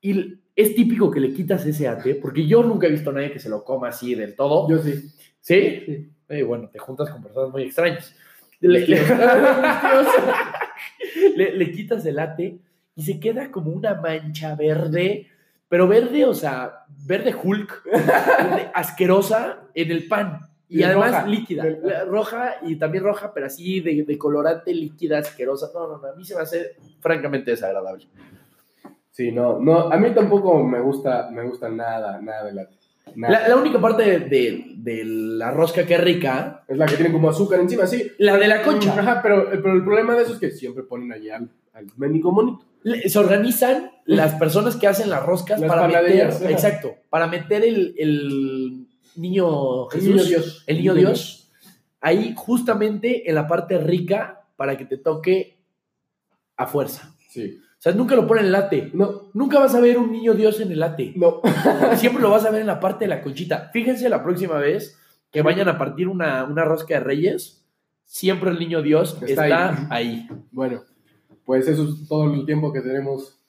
Y 0.00 0.34
es 0.56 0.74
típico 0.74 1.10
que 1.10 1.20
le 1.20 1.32
quitas 1.32 1.64
ese 1.66 1.88
ate, 1.88 2.14
porque 2.16 2.46
yo 2.46 2.62
nunca 2.62 2.86
he 2.86 2.90
visto 2.90 3.10
a 3.10 3.12
nadie 3.12 3.32
que 3.32 3.38
se 3.38 3.48
lo 3.48 3.64
coma 3.64 3.88
así 3.88 4.14
del 4.14 4.34
todo. 4.34 4.68
Yo 4.68 4.78
sí. 4.78 4.92
¿Sí? 5.40 5.82
Sí. 5.86 6.10
Eh, 6.28 6.42
bueno, 6.42 6.68
te 6.72 6.78
juntas 6.78 7.10
con 7.10 7.22
personas 7.22 7.50
muy 7.50 7.62
extrañas. 7.64 8.14
Le, 8.60 8.86
le- 8.86 9.00
le- 11.36 11.56
le 11.56 11.70
quitas 11.72 12.04
el 12.06 12.16
latte 12.16 12.58
y 12.94 13.02
se 13.02 13.18
queda 13.20 13.50
como 13.50 13.70
una 13.72 13.94
mancha 13.94 14.54
verde, 14.54 15.26
pero 15.68 15.86
verde, 15.88 16.24
o 16.24 16.34
sea, 16.34 16.84
verde 17.06 17.34
Hulk, 17.34 17.84
verde 17.84 18.70
asquerosa 18.74 19.62
en 19.74 19.90
el 19.90 20.08
pan. 20.08 20.46
Y, 20.68 20.80
Y 20.80 20.82
además 20.84 21.10
roja. 21.12 21.26
líquida, 21.26 21.64
Del- 21.64 22.06
roja 22.08 22.54
y 22.62 22.76
también 22.76 23.02
roja, 23.02 23.34
pero 23.34 23.46
así 23.46 23.80
de, 23.80 24.04
de 24.04 24.18
colorante 24.18 24.72
líquida, 24.72 25.18
asquerosa. 25.18 25.70
No, 25.74 25.88
no, 25.88 25.98
no, 25.98 26.06
a 26.08 26.14
mí 26.14 26.24
se 26.24 26.36
me 26.36 26.42
hace 26.42 26.76
francamente 27.00 27.50
desagradable. 27.50 28.06
Sí, 29.20 29.32
no, 29.32 29.58
no, 29.58 29.80
a 29.92 29.96
mí 29.98 30.10
tampoco 30.14 30.62
me 30.64 30.80
gusta, 30.80 31.28
me 31.30 31.42
gusta 31.42 31.68
nada, 31.68 32.18
nada 32.22 32.44
de. 32.44 32.66
Nada. 33.16 33.40
La, 33.42 33.48
la 33.48 33.56
única 33.56 33.78
parte 33.80 34.02
de, 34.02 34.18
de- 34.20 34.64
de 34.76 35.04
la 35.04 35.50
rosca 35.50 35.84
que 35.84 35.94
es 35.96 36.00
rica, 36.02 36.64
Es 36.68 36.78
la 36.78 36.86
que 36.86 36.94
tiene 36.96 37.12
como 37.12 37.28
azúcar 37.28 37.60
encima, 37.60 37.86
sí. 37.86 38.12
la 38.18 38.36
de 38.38 38.48
la 38.48 38.62
concha. 38.62 38.98
Ajá, 38.98 39.20
pero, 39.22 39.46
pero 39.50 39.72
el 39.74 39.84
problema 39.84 40.14
de 40.16 40.22
eso 40.22 40.32
es 40.34 40.38
que 40.38 40.50
siempre 40.52 40.84
ponen 40.84 41.12
allí 41.12 41.28
al, 41.28 41.50
al 41.74 41.86
mendigo 41.98 42.32
monito. 42.32 42.64
Le- 42.82 43.06
se 43.10 43.18
organizan 43.18 43.90
las 44.06 44.34
personas 44.36 44.76
que 44.76 44.86
hacen 44.86 45.10
las 45.10 45.22
roscas 45.26 45.60
Las 45.60 45.68
para 45.68 45.86
meter, 45.86 46.28
ajá. 46.28 46.50
exacto, 46.50 46.94
para 47.10 47.26
meter 47.26 47.62
el, 47.64 47.94
el 47.98 48.86
niño 49.16 49.90
El 49.90 50.00
Jesús, 50.00 50.14
niño 50.14 50.24
Dios. 50.24 50.64
el 50.66 50.76
niño 50.78 50.94
Dios, 50.94 51.50
ahí 52.00 52.32
justamente 52.36 53.28
en 53.28 53.34
la 53.34 53.46
parte 53.46 53.76
rica 53.76 54.44
para 54.56 54.78
que 54.78 54.86
te 54.86 54.96
toque 54.96 55.58
a 56.56 56.66
fuerza. 56.66 57.14
Sí. 57.28 57.58
O 57.80 57.82
sea, 57.82 57.92
nunca 57.92 58.14
lo 58.14 58.26
ponen 58.26 58.42
en 58.42 58.46
el 58.48 58.52
late. 58.52 58.90
No, 58.92 59.30
Nunca 59.32 59.58
vas 59.58 59.74
a 59.74 59.80
ver 59.80 59.96
un 59.96 60.12
niño 60.12 60.34
Dios 60.34 60.60
en 60.60 60.70
el 60.70 60.80
late. 60.80 61.14
no. 61.16 61.40
Siempre 61.96 62.20
lo 62.20 62.28
vas 62.28 62.44
a 62.44 62.50
ver 62.50 62.60
en 62.60 62.66
la 62.66 62.78
parte 62.78 63.06
de 63.06 63.08
la 63.08 63.22
conchita. 63.22 63.70
Fíjense 63.72 64.10
la 64.10 64.22
próxima 64.22 64.58
vez 64.58 65.00
que 65.30 65.40
vayan 65.40 65.66
a 65.66 65.78
partir 65.78 66.06
una, 66.06 66.44
una 66.44 66.64
rosca 66.64 66.94
de 66.94 67.00
reyes, 67.00 67.64
siempre 68.04 68.50
el 68.50 68.58
niño 68.58 68.82
Dios 68.82 69.16
está, 69.22 69.46
Está 69.46 69.86
ahí. 69.88 70.28
Bueno, 70.50 70.82
pues 71.44 71.68
eso 71.68 71.84
es 71.84 72.06
todo 72.06 72.34
el 72.34 72.44
tiempo 72.44 72.72
que 72.72 72.80
tenemos 72.80 73.40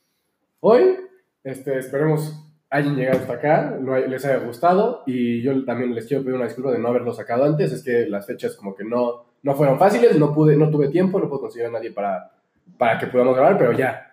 hoy. 0.61 0.95
Este, 1.43 1.77
esperemos 1.77 2.47
hayan 2.69 2.95
llegado 2.95 3.19
hasta 3.19 3.33
acá, 3.33 3.77
les 4.07 4.23
haya 4.23 4.37
gustado 4.37 5.03
y 5.05 5.41
yo 5.41 5.65
también 5.65 5.93
les 5.93 6.07
quiero 6.07 6.23
pedir 6.23 6.35
una 6.35 6.45
disculpa 6.45 6.71
de 6.71 6.79
no 6.79 6.87
haberlo 6.87 7.11
sacado 7.11 7.43
antes, 7.43 7.73
es 7.73 7.83
que 7.83 8.05
las 8.07 8.25
fechas 8.25 8.55
como 8.55 8.75
que 8.75 8.85
no, 8.85 9.25
no 9.43 9.55
fueron 9.55 9.77
fáciles, 9.77 10.17
no, 10.17 10.33
pude, 10.33 10.55
no 10.55 10.69
tuve 10.69 10.87
tiempo, 10.87 11.19
no 11.19 11.27
puedo 11.27 11.41
conseguir 11.41 11.67
a 11.67 11.71
nadie 11.71 11.91
para, 11.91 12.31
para 12.77 12.97
que 12.97 13.07
podamos 13.07 13.35
grabar, 13.35 13.57
pero 13.57 13.73
ya, 13.73 14.10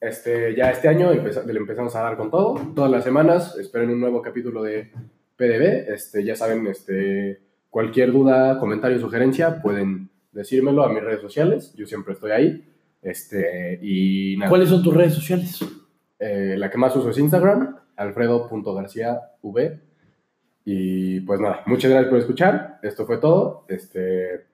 este, 0.00 0.54
ya 0.56 0.70
este 0.70 0.88
año 0.88 1.12
empeza- 1.12 1.44
le 1.44 1.58
empezamos 1.58 1.94
a 1.96 2.02
dar 2.02 2.16
con 2.16 2.30
todo, 2.30 2.54
todas 2.74 2.90
las 2.90 3.04
semanas, 3.04 3.56
esperen 3.58 3.90
un 3.90 4.00
nuevo 4.00 4.22
capítulo 4.22 4.62
de 4.62 4.90
PDB, 5.36 5.92
este, 5.92 6.24
ya 6.24 6.34
saben, 6.36 6.66
este, 6.66 7.40
cualquier 7.68 8.12
duda, 8.12 8.58
comentario, 8.58 8.98
sugerencia, 8.98 9.60
pueden 9.62 10.08
decírmelo 10.32 10.82
a 10.84 10.92
mis 10.92 11.02
redes 11.02 11.20
sociales, 11.20 11.72
yo 11.74 11.86
siempre 11.86 12.14
estoy 12.14 12.30
ahí, 12.32 12.64
este, 13.02 13.78
y 13.82 14.36
nada. 14.36 14.48
¿Cuáles 14.48 14.68
son 14.68 14.82
tus 14.82 14.94
redes 14.94 15.14
sociales? 15.14 15.58
Eh, 16.18 16.54
la 16.58 16.70
que 16.70 16.78
más 16.78 16.94
uso 16.96 17.10
es 17.10 17.18
Instagram, 17.18 17.76
alfredo.garciav. 17.96 19.18
Y 20.64 21.20
pues 21.20 21.40
nada, 21.40 21.62
muchas 21.66 21.90
gracias 21.90 22.10
por 22.10 22.18
escuchar. 22.18 22.78
Esto 22.82 23.06
fue 23.06 23.18
todo. 23.18 23.64
Este, 23.68 24.46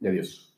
y 0.00 0.06
adiós. 0.06 0.53